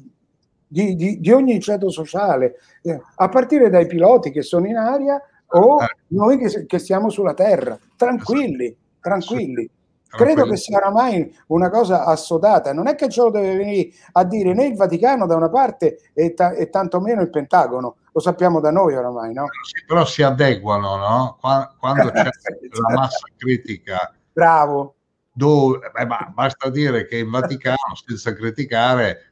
[0.67, 5.81] di, di ogni ceto sociale, eh, a partire dai piloti che sono in aria o
[5.81, 5.87] eh.
[6.07, 9.69] noi che, che siamo sulla terra, tranquilli, tranquilli.
[10.11, 12.73] Credo che sia oramai una cosa assodata.
[12.73, 16.11] Non è che ce lo deve venire a dire né il Vaticano da una parte
[16.13, 17.95] e, ta- e tantomeno il Pentagono.
[18.11, 19.45] Lo sappiamo da noi oramai, no?
[19.87, 21.37] Però si adeguano, no?
[21.79, 22.23] Quando c'è
[22.89, 24.13] la massa critica.
[24.33, 24.95] Bravo
[25.41, 26.05] dove, beh,
[26.35, 29.31] basta dire che in Vaticano, senza criticare,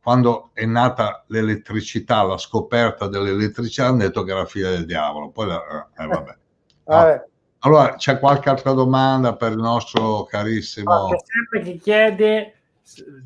[0.00, 5.30] quando è nata l'elettricità, la scoperta dell'elettricità, hanno detto che era figlia del diavolo.
[5.30, 6.36] Poi, eh, vabbè.
[6.88, 7.22] No.
[7.58, 10.90] Allora, c'è qualche altra domanda per il nostro carissimo...
[10.90, 12.54] No, c'è sempre chi chiede,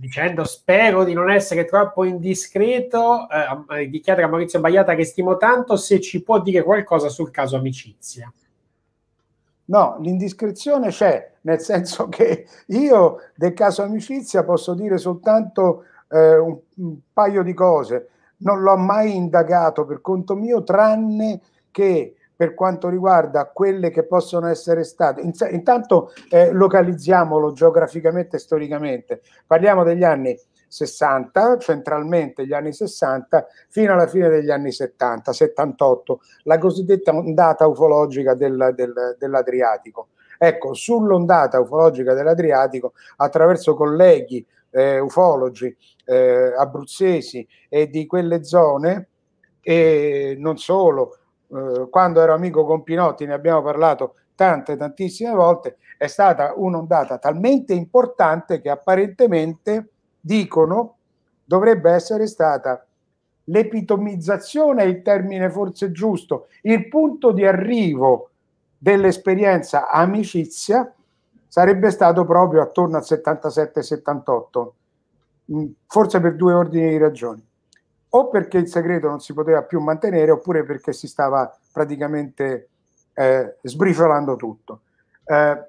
[0.00, 3.28] dicendo spero di non essere troppo indiscreto,
[3.70, 7.30] eh, di chiedere a Maurizio Bagliata che stimo tanto, se ci può dire qualcosa sul
[7.30, 8.32] caso amicizia.
[9.72, 16.58] No, l'indiscrezione c'è, nel senso che io del caso amicizia posso dire soltanto eh, un,
[16.74, 18.08] un, paio di cose.
[18.38, 21.40] Non l'ho mai indagato per conto mio, tranne
[21.70, 25.22] che per quanto riguarda quelle che possono essere state.
[25.22, 29.22] Intanto eh, localizziamolo geograficamente e storicamente.
[29.46, 30.38] Parliamo degli anni
[30.72, 37.66] 60, centralmente gli anni 60, fino alla fine degli anni 70, 78, la cosiddetta ondata
[37.66, 40.08] ufologica del, del, dell'Adriatico.
[40.38, 45.76] Ecco, sull'ondata ufologica dell'Adriatico, attraverso colleghi eh, ufologi
[46.06, 49.08] eh, abruzzesi e di quelle zone,
[49.60, 51.18] e non solo,
[51.48, 57.18] eh, quando ero amico con Pinotti ne abbiamo parlato tante, tantissime volte, è stata un'ondata
[57.18, 59.91] talmente importante che apparentemente
[60.22, 60.96] dicono
[61.44, 62.86] dovrebbe essere stata
[63.44, 68.30] l'epitomizzazione, il termine forse giusto, il punto di arrivo
[68.78, 70.92] dell'esperienza amicizia
[71.48, 74.70] sarebbe stato proprio attorno al 77-78,
[75.52, 77.44] mm, forse per due ordini di ragioni.
[78.14, 82.68] O perché il segreto non si poteva più mantenere, oppure perché si stava praticamente
[83.14, 84.80] eh, sbriciolando tutto.
[85.24, 85.64] Eh,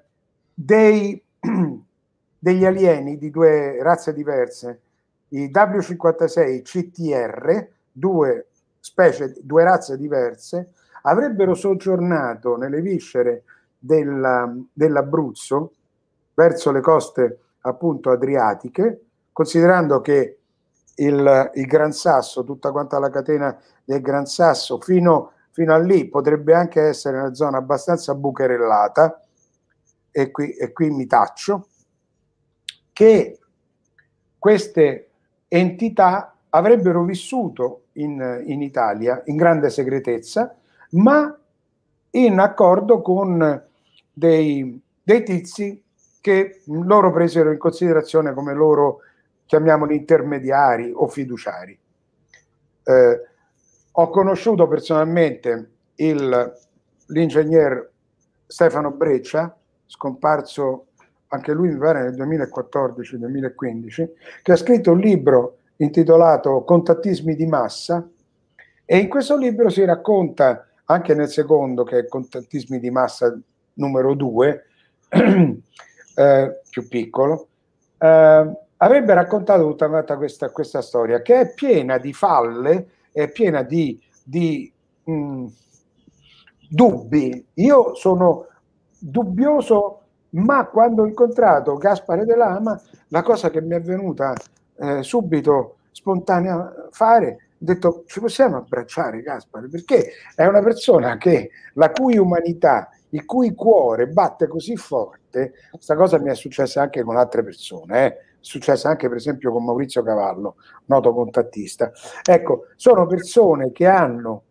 [0.53, 1.21] dei
[2.43, 4.81] degli alieni di due razze diverse,
[5.29, 8.47] i W56 CTR, due
[8.81, 13.43] specie, due razze diverse, avrebbero soggiornato nelle viscere
[13.79, 15.71] della, dell'Abruzzo
[16.33, 20.39] verso le coste appunto adriatiche, considerando che
[20.95, 26.09] il, il Gran Sasso, tutta quanta la catena del Gran Sasso, fino fino a lì
[26.09, 29.21] potrebbe anche essere una zona abbastanza bucherellata,
[30.11, 31.67] e qui, e qui mi taccio,
[32.93, 33.39] che
[34.37, 35.09] queste
[35.47, 40.55] entità avrebbero vissuto in, in Italia in grande segretezza,
[40.91, 41.37] ma
[42.11, 43.63] in accordo con
[44.11, 45.83] dei, dei tizi
[46.21, 48.99] che loro presero in considerazione come loro,
[49.45, 51.77] chiamiamoli intermediari o fiduciari.
[52.83, 53.21] Eh,
[53.91, 57.91] ho conosciuto personalmente l'ingegner
[58.45, 59.55] Stefano Breccia,
[59.85, 60.87] scomparso
[61.33, 64.09] anche lui mi pare nel 2014-2015,
[64.43, 68.07] che ha scritto un libro intitolato Contattismi di massa
[68.85, 73.35] e in questo libro si racconta, anche nel secondo che è Contattismi di massa
[73.73, 74.65] numero 2,
[76.15, 77.47] eh, più piccolo,
[77.97, 83.99] eh, avrebbe raccontato tutta questa, questa, storia che è piena di falle, è piena di,
[84.23, 84.71] di
[85.05, 85.45] mh,
[86.69, 87.47] dubbi.
[87.55, 88.47] Io sono
[88.99, 90.02] dubbioso,
[90.33, 92.79] ma quando ho incontrato Gaspare De Lama,
[93.09, 94.33] la cosa che mi è venuta
[94.77, 101.49] eh, subito spontanea fare ho detto ci possiamo abbracciare Gaspare perché è una persona che
[101.75, 107.03] la cui umanità il cui cuore batte così forte, questa cosa mi è successa anche
[107.03, 108.07] con altre persone, eh?
[108.07, 110.55] è successa anche per esempio con Maurizio Cavallo,
[110.85, 111.91] noto contattista.
[112.23, 114.43] Ecco, sono persone che hanno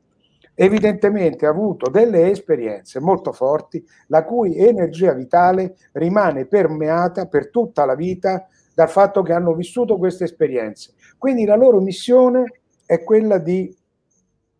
[0.62, 7.96] evidentemente avuto delle esperienze molto forti, la cui energia vitale rimane permeata per tutta la
[7.96, 10.94] vita dal fatto che hanno vissuto queste esperienze.
[11.18, 13.76] Quindi la loro missione è quella di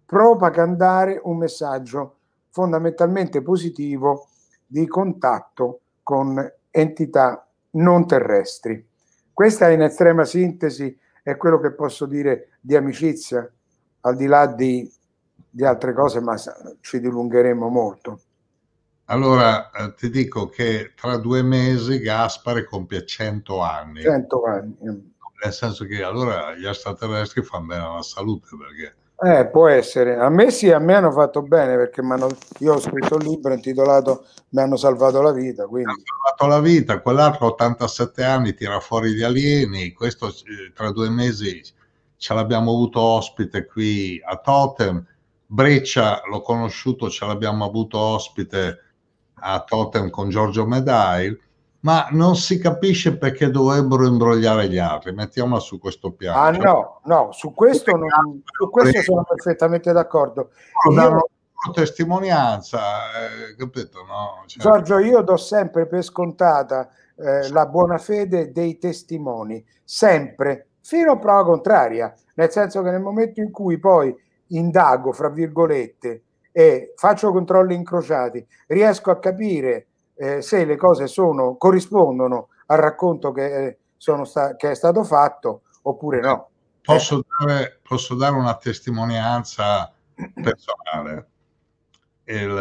[0.05, 2.16] propagandare un messaggio
[2.51, 4.27] fondamentalmente positivo
[4.66, 8.85] di contatto con entità non terrestri.
[9.33, 13.49] Questa in estrema sintesi è quello che posso dire di amicizia,
[14.01, 14.93] al di là di,
[15.53, 16.35] di altre cose, ma
[16.81, 18.20] ci dilungheremo molto.
[19.07, 24.01] Allora eh, ti dico che tra due mesi Gaspare compie 100 anni.
[24.01, 24.77] 100 anni.
[25.45, 30.16] Nel senso che allora gli extraterrestri fanno bene alla salute perché eh, può essere.
[30.16, 32.03] A me sì, a me hanno fatto bene perché
[32.59, 35.66] io ho scritto un libro intitolato Mi hanno salvato la vita.
[35.66, 35.87] Quindi.
[35.87, 40.91] Mi hanno salvato la vita, quell'altro 87 anni tira fuori gli alieni, questo eh, tra
[40.91, 41.62] due mesi
[42.16, 45.07] ce l'abbiamo avuto ospite qui a Totem,
[45.53, 48.79] Breccia l'ho conosciuto, ce l'abbiamo avuto ospite
[49.35, 51.39] a Totem con Giorgio Medai
[51.83, 55.12] ma non si capisce perché dovrebbero imbrogliare gli altri.
[55.12, 56.41] Mettiamola su questo piano.
[56.41, 60.51] Ah, cioè, no, no, su questo, non, su questo sono perfettamente d'accordo.
[60.91, 61.29] Io,
[61.73, 64.05] testimonianza, eh, capito?
[64.05, 64.45] No?
[64.47, 71.12] Cioè, Giorgio, io do sempre per scontata eh, la buona fede dei testimoni, sempre, fino
[71.12, 74.16] a prova contraria, nel senso che nel momento in cui poi
[74.57, 76.23] indago, fra virgolette,
[76.53, 83.33] e faccio controlli incrociati, riesco a capire eh, se le cose sono, corrispondono al racconto
[83.33, 86.49] che, eh, sta, che, è stato fatto oppure no.
[86.83, 89.93] Posso dare, posso dare una testimonianza
[90.35, 91.29] personale.
[92.24, 92.55] Il,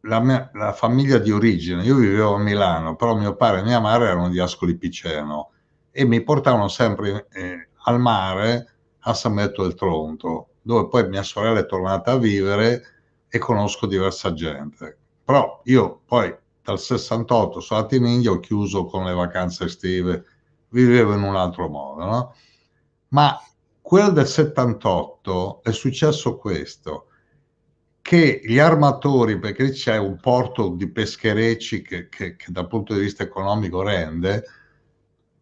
[0.00, 3.80] la, mia, la, famiglia di origine, io vivevo a Milano, però mio padre e mia
[3.80, 5.50] madre erano di Ascoli Piceno
[5.90, 11.22] e mi portavano sempre eh, al mare a San Metto del Tronto, dove poi mia
[11.22, 12.82] sorella è tornata a vivere
[13.28, 14.96] e conosco diversa gente.
[15.24, 20.24] Però io poi dal 68 sono andato in India, ho chiuso con le vacanze estive,
[20.68, 22.34] vivevo in un altro modo, no?
[23.08, 23.40] Ma
[23.80, 27.06] quel del 78 è successo questo,
[28.02, 33.00] che gli armatori, perché c'è un porto di pescherecci che, che, che dal punto di
[33.00, 34.44] vista economico rende,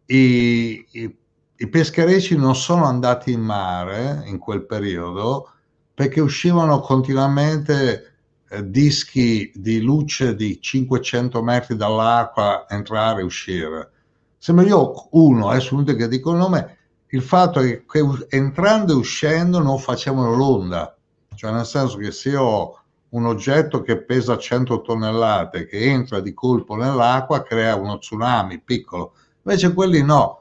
[0.05, 1.17] i, i,
[1.61, 5.51] i pescherecci non sono andati in mare in quel periodo
[5.93, 8.15] perché uscivano continuamente
[8.49, 13.91] eh, dischi di luce di 500 metri dall'acqua entrare e uscire.
[14.37, 16.77] Sembra io uno, adesso non che dico il nome,
[17.07, 20.95] il fatto è che entrando e uscendo non facevano l'onda,
[21.35, 22.79] cioè nel senso che se io ho
[23.09, 29.15] un oggetto che pesa 100 tonnellate che entra di colpo nell'acqua crea uno tsunami piccolo,
[29.43, 30.37] invece quelli no.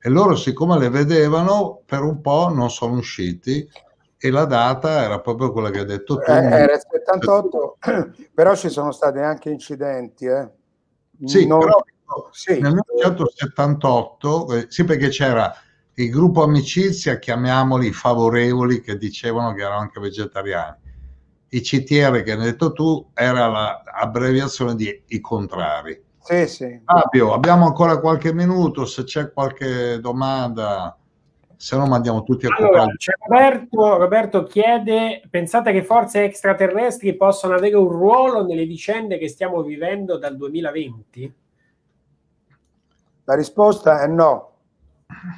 [0.00, 3.68] E loro siccome le vedevano per un po' non sono usciti
[4.20, 6.30] e la data era proprio quella che hai detto tu.
[6.30, 7.78] Eh, era il 78,
[8.34, 10.26] però ci sono stati anche incidenti.
[10.26, 10.50] Eh.
[11.24, 11.60] Sì, non...
[11.60, 11.84] però
[12.30, 12.58] sì.
[12.60, 15.52] nel 1978, eh, sì perché c'era
[15.94, 20.76] il gruppo amicizia, chiamiamoli favorevoli, che dicevano che erano anche vegetariani.
[21.50, 26.00] I CTR che hai detto tu era l'abbreviazione di i contrari.
[26.28, 26.80] Sì, sì.
[26.84, 30.94] Fabio, abbiamo ancora qualche minuto, se c'è qualche domanda.
[31.56, 32.84] se no mandiamo tutti a allora.
[33.26, 39.62] Roberto, Roberto chiede: pensate che forze extraterrestri possano avere un ruolo nelle vicende che stiamo
[39.62, 41.34] vivendo dal 2020?
[43.24, 44.52] La risposta è no,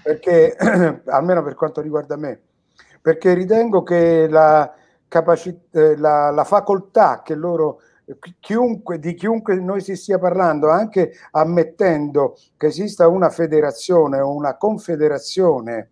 [0.03, 0.57] perché
[1.07, 2.41] almeno per quanto riguarda me,
[3.01, 4.75] perché ritengo che la,
[5.07, 7.81] capacità, eh, la, la facoltà che loro
[8.41, 14.57] chiunque, di chiunque noi si stia parlando, anche ammettendo che esista una federazione o una
[14.57, 15.91] confederazione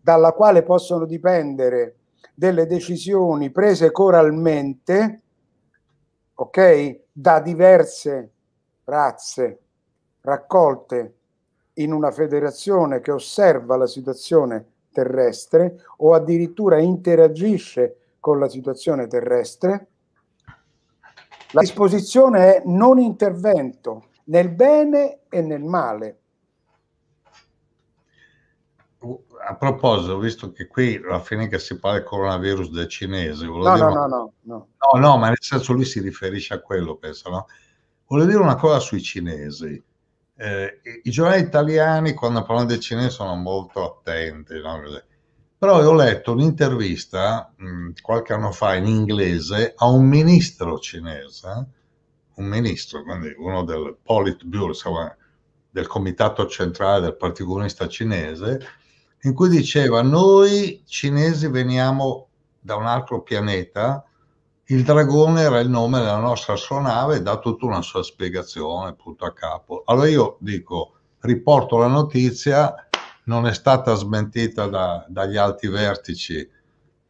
[0.00, 1.96] dalla quale possono dipendere
[2.34, 5.22] delle decisioni prese coralmente,
[6.34, 8.30] ok, da diverse
[8.84, 9.58] razze
[10.20, 11.14] raccolte
[11.74, 19.86] in una federazione che osserva la situazione terrestre o addirittura interagisce con la situazione terrestre,
[21.52, 26.20] la disposizione è non intervento nel bene e nel male.
[29.46, 33.52] A proposito, visto che qui alla fine che si parla del coronavirus del cinese, no,
[33.52, 33.76] no, una...
[33.76, 37.46] no, no, no, no, ma nel senso lui si riferisce a quello, penso, no?
[38.06, 39.82] Volevo dire una cosa sui cinesi.
[40.36, 44.80] Eh, I giornali italiani, quando parlano del cinese, sono molto attenti, no?
[45.58, 51.66] Però ho letto un'intervista mh, qualche anno fa in inglese a un ministro cinese,
[52.36, 55.14] un ministro, quindi uno del Politburo, insomma,
[55.68, 58.60] del comitato centrale del Partito Comunista Cinese,
[59.22, 62.28] in cui diceva noi cinesi veniamo
[62.60, 64.04] da un altro pianeta,
[64.66, 69.24] il dragone era il nome della nostra astronave e dà tutta una sua spiegazione, punto
[69.24, 69.82] a capo.
[69.86, 72.87] Allora io dico, riporto la notizia,
[73.28, 76.48] non è stata smentita da, dagli alti vertici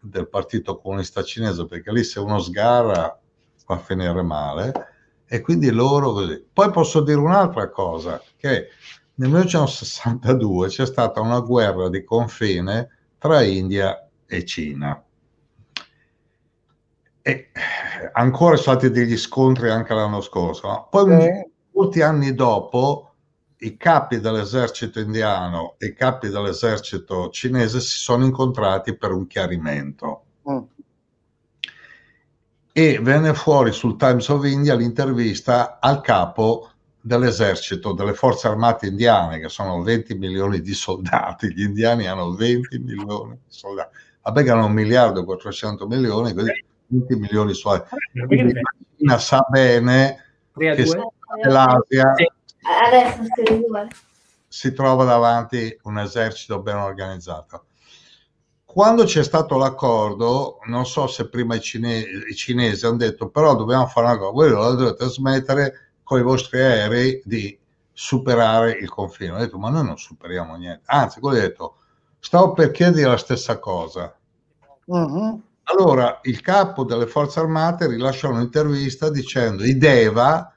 [0.00, 3.18] del Partito Comunista Cinese, perché lì se uno sgarra
[3.66, 4.72] va a finire male,
[5.26, 6.44] e quindi loro così.
[6.52, 8.68] Poi posso dire un'altra cosa, che
[9.14, 12.88] nel 1962 c'è stata una guerra di confine
[13.18, 15.00] tra India e Cina.
[17.22, 17.50] E
[18.12, 20.88] ancora sono stati degli scontri anche l'anno scorso, no?
[20.90, 21.50] poi eh.
[21.72, 23.07] molti anni dopo
[23.60, 30.22] i capi dell'esercito indiano e i capi dell'esercito cinese si sono incontrati per un chiarimento.
[30.48, 30.58] Mm.
[32.72, 36.70] E venne fuori sul Times of India l'intervista al capo
[37.00, 42.78] dell'esercito, delle forze armate indiane, che sono 20 milioni di soldati, gli indiani hanno 20
[42.78, 47.58] milioni di soldati, vabbè che hanno un miliardo e 400 milioni, quindi 20 milioni di
[47.58, 47.96] soldati.
[48.26, 50.84] Quindi la Cina sa bene che
[51.42, 52.12] l'Asia
[52.68, 53.22] Adesso
[54.46, 57.64] si trova davanti un esercito ben organizzato.
[58.64, 63.56] Quando c'è stato l'accordo, non so se prima i, cine- i cinesi hanno detto però
[63.56, 67.58] dobbiamo fare una cosa, voi lo dovete smettere con i vostri aerei di
[67.92, 69.32] superare il confine.
[69.32, 71.76] Ho detto ma noi non superiamo niente, anzi, quello ho detto
[72.18, 74.14] stavo per chiedere la stessa cosa.
[74.84, 75.42] Uh-huh.
[75.64, 80.52] Allora il capo delle forze armate rilasciò un'intervista dicendo i Deva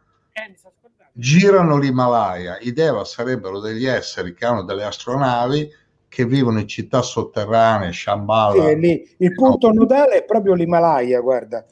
[1.12, 2.58] girano l'Himalaya.
[2.60, 5.70] I Deva sarebbero degli esseri che hanno delle astronavi
[6.08, 8.68] che vivono in città sotterranee, Shambhala.
[8.68, 9.82] Sì, lì, il punto no.
[9.82, 11.66] nodale è proprio l'Himalaya, guarda.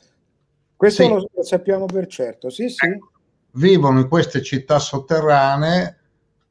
[0.76, 1.10] Questo sì.
[1.10, 2.88] lo, sappiamo per certo, sì, sì.
[3.52, 5.98] Vivono in queste città sotterranee,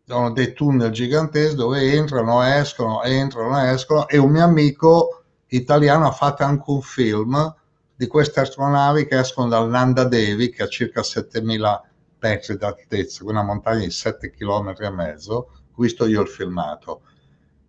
[0.05, 6.13] sono dei tunnel giganteschi dove entrano, escono, entrano, escono e un mio amico italiano ha
[6.13, 7.55] fatto anche un film
[7.95, 11.88] di queste astronavi che escono dal Nanda Devi, che ha circa 7000
[12.21, 17.03] metri d'altezza, una montagna di 7 km e mezzo, visto io il filmato.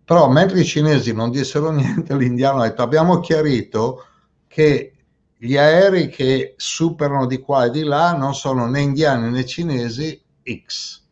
[0.04, 4.06] Però mentre i cinesi non dissero niente, l'indiano ha detto abbiamo chiarito
[4.46, 4.94] che
[5.36, 10.20] gli aerei che superano di qua e di là non sono né indiani né cinesi
[10.42, 11.02] X.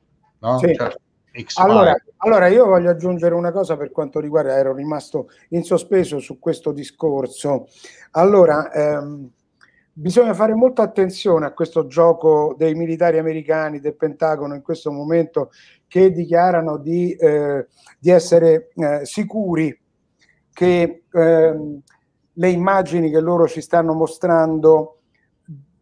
[0.40, 0.59] No?
[0.59, 0.74] Sì.
[0.74, 0.94] Cioè,
[1.40, 6.19] X allora, allora, io voglio aggiungere una cosa per quanto riguarda, ero rimasto in sospeso
[6.19, 7.69] su questo discorso.
[8.12, 9.31] Allora, ehm,
[10.00, 15.50] bisogna fare molta attenzione a questo gioco dei militari americani del Pentagono in questo momento
[15.88, 17.66] che dichiarano di, eh,
[17.98, 19.76] di essere eh, sicuri
[20.52, 21.80] che eh,
[22.32, 25.00] le immagini che loro ci stanno mostrando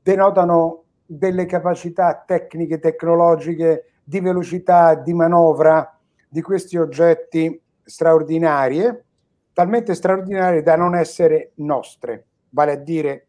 [0.03, 5.95] denotano delle capacità tecniche, tecnologiche di velocità, di manovra
[6.27, 9.05] di questi oggetti straordinarie,
[9.53, 13.26] talmente straordinarie da non essere nostre, vale a dire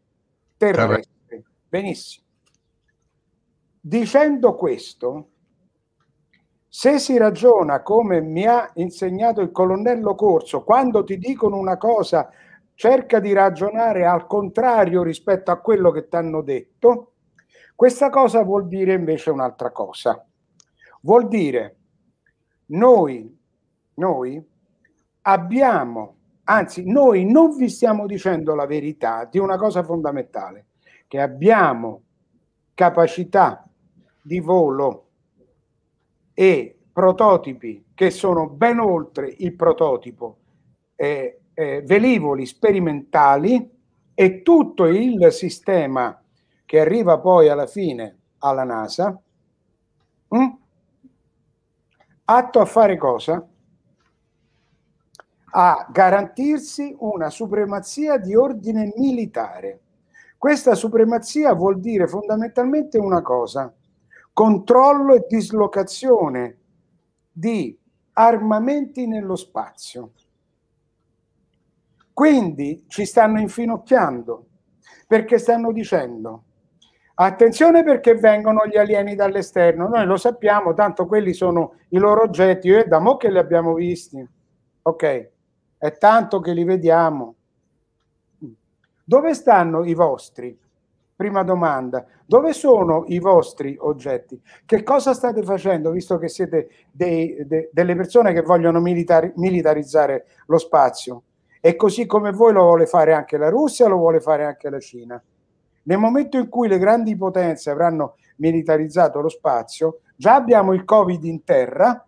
[0.58, 1.44] terrestre.
[1.70, 2.26] Benissimo.
[3.80, 5.30] Dicendo questo,
[6.68, 12.30] se si ragiona come mi ha insegnato il colonnello Corso, quando ti dicono una cosa,
[12.74, 17.14] cerca di ragionare al contrario rispetto a quello che ti hanno detto,
[17.76, 20.24] questa cosa vuol dire invece un'altra cosa.
[21.02, 21.78] Vuol dire
[22.68, 23.36] noi,
[23.96, 24.46] noi
[25.22, 26.17] abbiamo,
[26.50, 30.68] anzi noi non vi stiamo dicendo la verità di una cosa fondamentale,
[31.08, 32.04] che abbiamo
[32.74, 33.68] capacità
[34.22, 35.06] di volo
[36.34, 40.38] e prototipi che sono ben oltre il prototipo,
[40.96, 43.70] eh, eh, velivoli sperimentali
[44.14, 46.22] e tutto il sistema
[46.66, 49.20] che arriva poi alla fine alla NASA,
[50.28, 50.58] mh, hm,
[52.26, 53.48] atto a fare cosa?
[55.60, 59.80] A garantirsi una supremazia di ordine militare.
[60.38, 63.74] Questa supremazia vuol dire fondamentalmente una cosa,
[64.34, 66.58] controllo e dislocazione
[67.32, 67.76] di
[68.14, 70.12] armamenti nello spazio.
[72.14, 74.46] Quindi ci stanno infinocchiando
[75.08, 76.44] perché stanno dicendo
[77.16, 82.70] attenzione perché vengono gli alieni dall'esterno, noi lo sappiamo, tanto quelli sono i loro oggetti,
[82.70, 84.24] e da mo che li abbiamo visti,
[84.84, 85.32] ok,
[85.78, 87.36] è tanto che li vediamo.
[89.04, 90.58] Dove stanno i vostri?
[91.16, 94.40] Prima domanda, dove sono i vostri oggetti?
[94.66, 100.26] Che cosa state facendo, visto che siete dei, de, delle persone che vogliono militari, militarizzare
[100.46, 101.24] lo spazio?
[101.60, 104.80] E così come voi lo vuole fare anche la Russia, lo vuole fare anche la
[104.80, 105.22] Cina.
[105.84, 111.24] Nel momento in cui le grandi potenze avranno militarizzato lo spazio, già abbiamo il Covid
[111.24, 112.07] in terra,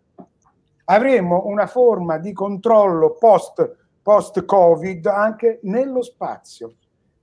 [0.89, 6.75] avremo una forma di controllo post, post-Covid anche nello spazio.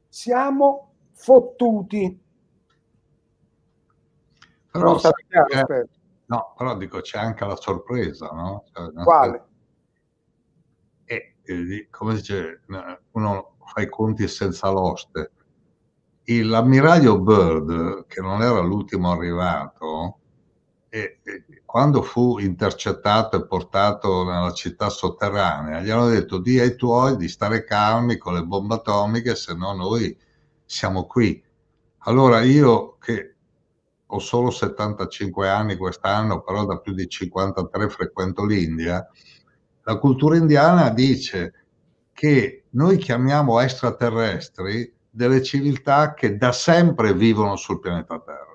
[0.08, 2.22] Siamo fottuti.
[4.70, 5.86] Però, sai, eh,
[6.26, 8.64] no, però dico c'è anche la sorpresa, no?
[8.72, 9.44] Cioè, Quale?
[11.04, 12.62] E, eh, come dice,
[13.12, 15.32] uno fa i conti senza l'oste.
[16.24, 20.18] Il, l'ammiraglio Bird, che non era l'ultimo arrivato,
[20.96, 26.74] e, e, quando fu intercettato e portato nella città sotterranea, gli hanno detto di ai
[26.74, 30.16] tuoi di stare calmi con le bombe atomiche, se no noi
[30.64, 31.42] siamo qui.
[31.98, 33.34] Allora io che
[34.06, 39.06] ho solo 75 anni quest'anno, però da più di 53 frequento l'India,
[39.82, 41.66] la cultura indiana dice
[42.12, 48.45] che noi chiamiamo extraterrestri delle civiltà che da sempre vivono sul pianeta Terra.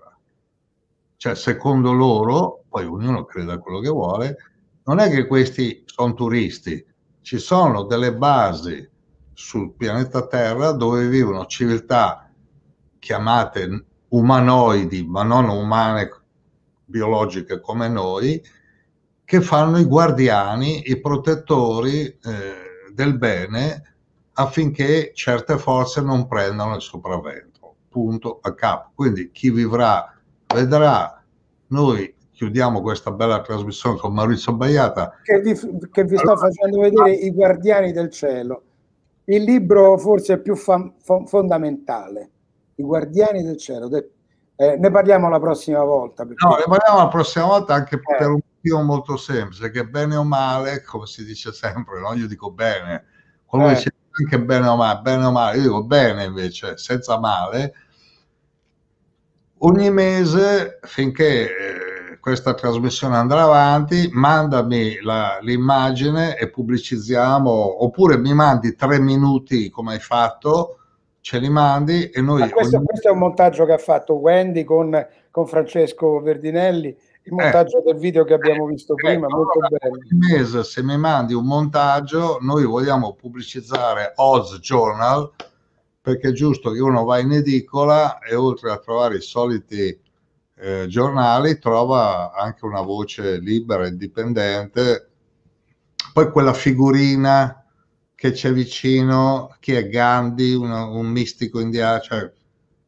[1.21, 4.37] Cioè, secondo loro, poi ognuno crede a quello che vuole,
[4.85, 6.83] non è che questi sono turisti,
[7.21, 8.89] ci sono delle basi
[9.31, 12.27] sul pianeta Terra dove vivono civiltà
[12.97, 16.09] chiamate umanoidi, ma non umane
[16.85, 18.43] biologiche come noi,
[19.23, 22.17] che fanno i guardiani, i protettori eh,
[22.91, 23.95] del bene
[24.33, 27.75] affinché certe forze non prendano il sopravvento.
[27.89, 28.93] Punto a capo.
[28.95, 30.15] Quindi chi vivrà
[30.53, 31.23] vedrà.
[31.67, 35.19] Noi chiudiamo questa bella trasmissione con Maurizio Baiata.
[35.23, 35.57] Che vi,
[35.91, 38.63] che vi sto facendo vedere i guardiani del cielo
[39.25, 40.91] il libro forse più fa-
[41.25, 42.29] fondamentale,
[42.75, 43.89] I Guardiani del Cielo.
[44.55, 46.25] Eh, ne parliamo la prossima volta.
[46.25, 46.45] Perché...
[46.45, 48.15] No, ne parliamo la prossima volta anche eh.
[48.17, 52.13] per un motivo molto semplice, che bene o male, come si dice sempre, no?
[52.13, 53.05] io dico bene,
[53.45, 53.75] quello eh.
[53.75, 57.73] dice anche bene o male, bene o male, io dico bene invece, senza male,
[59.63, 68.33] ogni mese finché eh, questa trasmissione andrà avanti, mandami la, l'immagine e pubblicizziamo, oppure mi
[68.33, 70.77] mandi tre minuti come hai fatto,
[71.19, 72.49] ce li mandi e noi...
[72.49, 72.85] Questo, ogni...
[72.85, 77.83] questo, è un montaggio che ha fatto Wendy con, con Francesco Verdinelli, il montaggio eh,
[77.83, 79.97] del video che abbiamo visto eh, prima, molto bello.
[80.09, 85.31] Mese, se mi mandi un montaggio, noi vogliamo pubblicizzare Oz Journal,
[86.01, 89.99] perché è giusto che uno va in edicola e oltre a trovare i soliti
[90.55, 95.09] eh, giornali trova anche una voce libera, indipendente.
[96.13, 97.63] Poi quella figurina
[98.15, 101.99] che c'è vicino, che è Gandhi, uno, un mistico indiano.
[101.99, 102.31] Cioè...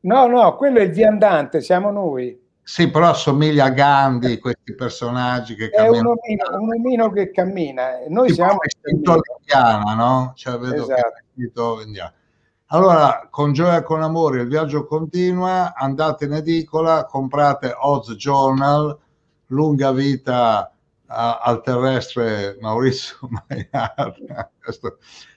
[0.01, 2.39] No, no, quello è il viandante, siamo noi.
[2.61, 6.15] Sì, però assomiglia a Gandhi, questi personaggi che camminano.
[6.21, 7.99] È un omino, che cammina.
[8.07, 8.59] Noi sì, siamo...
[8.61, 10.33] È indiana, no?
[10.35, 11.01] Cioè, vedo esatto.
[11.35, 12.13] che è indiano.
[12.73, 18.97] Allora, con gioia e con amore il viaggio continua, andate in edicola, comprate Oz Journal,
[19.47, 20.73] lunga vita
[21.05, 24.49] a, al terrestre Maurizio Maiata,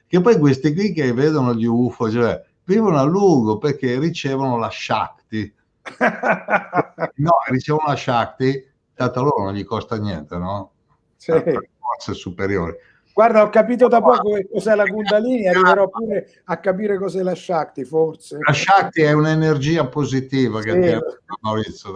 [0.07, 4.71] che poi questi qui che vedono gli UFO, cioè, vivono a lungo perché ricevono la
[4.71, 5.55] Shakti.
[7.17, 10.73] no, ricevono la Shakti, dato loro non gli costa niente, no?
[11.17, 11.33] Sì.
[11.33, 12.75] Forze superiori
[13.17, 17.83] Guarda, ho capito da poco cos'è la Kundalini, arriverò pure a capire cos'è la Shakti,
[17.83, 18.37] forse.
[18.47, 20.99] La Shakti è un'energia positiva che sì.
[21.41, 21.95] Maurizio.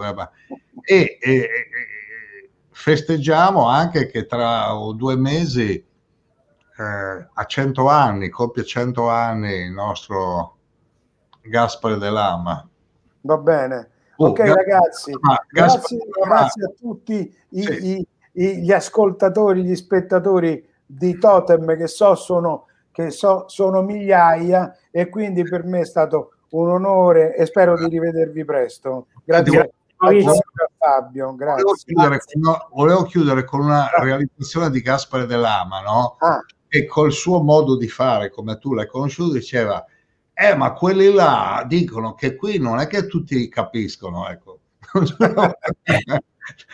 [0.81, 1.47] E, e, e,
[2.71, 10.55] festeggiamo anche che tra due mesi eh, a 100 anni, compie 100 anni il nostro
[11.43, 12.67] Gaspare dell'Ama.
[13.21, 13.89] Va bene.
[14.15, 15.11] Oh, ok Ga- ragazzi,
[15.51, 17.87] grazie, Gaspare- grazie a tutti i- Sì.
[17.99, 18.07] i-
[18.43, 25.09] i- gli ascoltatori, gli spettatori di Totem che so sono, che so sono migliaia e
[25.09, 29.07] quindi per me è stato un onore e spero di rivedervi presto.
[29.23, 29.73] Grazie
[30.09, 31.93] e a Fabio, Volevo grazie.
[31.93, 36.15] chiudere, con, no, volevo chiudere con una realizzazione di Gaspare dell'Ama, no?
[36.19, 39.85] Ah, che col suo modo di fare, come tu l'hai conosciuto, diceva,
[40.33, 44.59] eh, ma quelli là dicono che qui non è che tutti capiscono, ecco.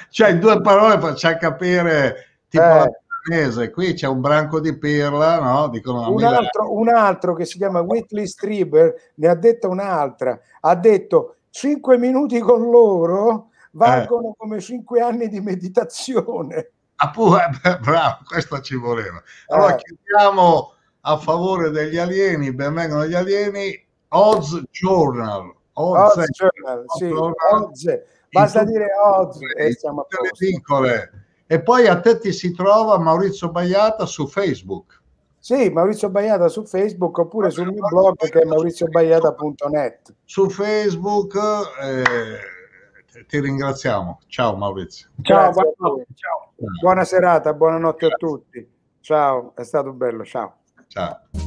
[0.09, 3.01] cioè, in due parole faccia capire, tipo Eh.
[3.31, 5.67] Milanese, qui c'è un branco di pirla, no?
[5.69, 10.75] Dicono un altro, un altro che si chiama Whitley Strieber ne ha detta un'altra, ha
[10.75, 16.71] detto 5 minuti con loro valgono come 5 anni di meditazione.
[16.95, 17.49] Ah, pure,
[17.81, 19.21] bravo, questo ci voleva.
[19.47, 19.77] Allora Eh.
[19.77, 20.71] chiediamo
[21.01, 25.53] a favore degli alieni, benvengono gli alieni, Oz Journal.
[25.73, 27.83] Oz Journal, sì, Journal, Oz.
[28.29, 30.35] Basta in tutte- dire Oz e siamo a posto.
[31.47, 35.01] E poi a te ti si trova Maurizio Baiata su Facebook.
[35.39, 40.13] Sì, Maurizio Baiata su Facebook oppure sul mio blog che è mauriziobaiata.net.
[40.25, 41.35] Su Facebook
[41.81, 44.19] eh, ti ringraziamo.
[44.27, 45.09] Ciao Maurizio.
[45.21, 46.05] Ciao, Grazie voi.
[46.13, 46.51] Ciao.
[46.81, 48.69] Buona serata, buonanotte a tutti.
[48.99, 50.57] Ciao, è stato bello, ciao.
[50.87, 51.46] Ciao.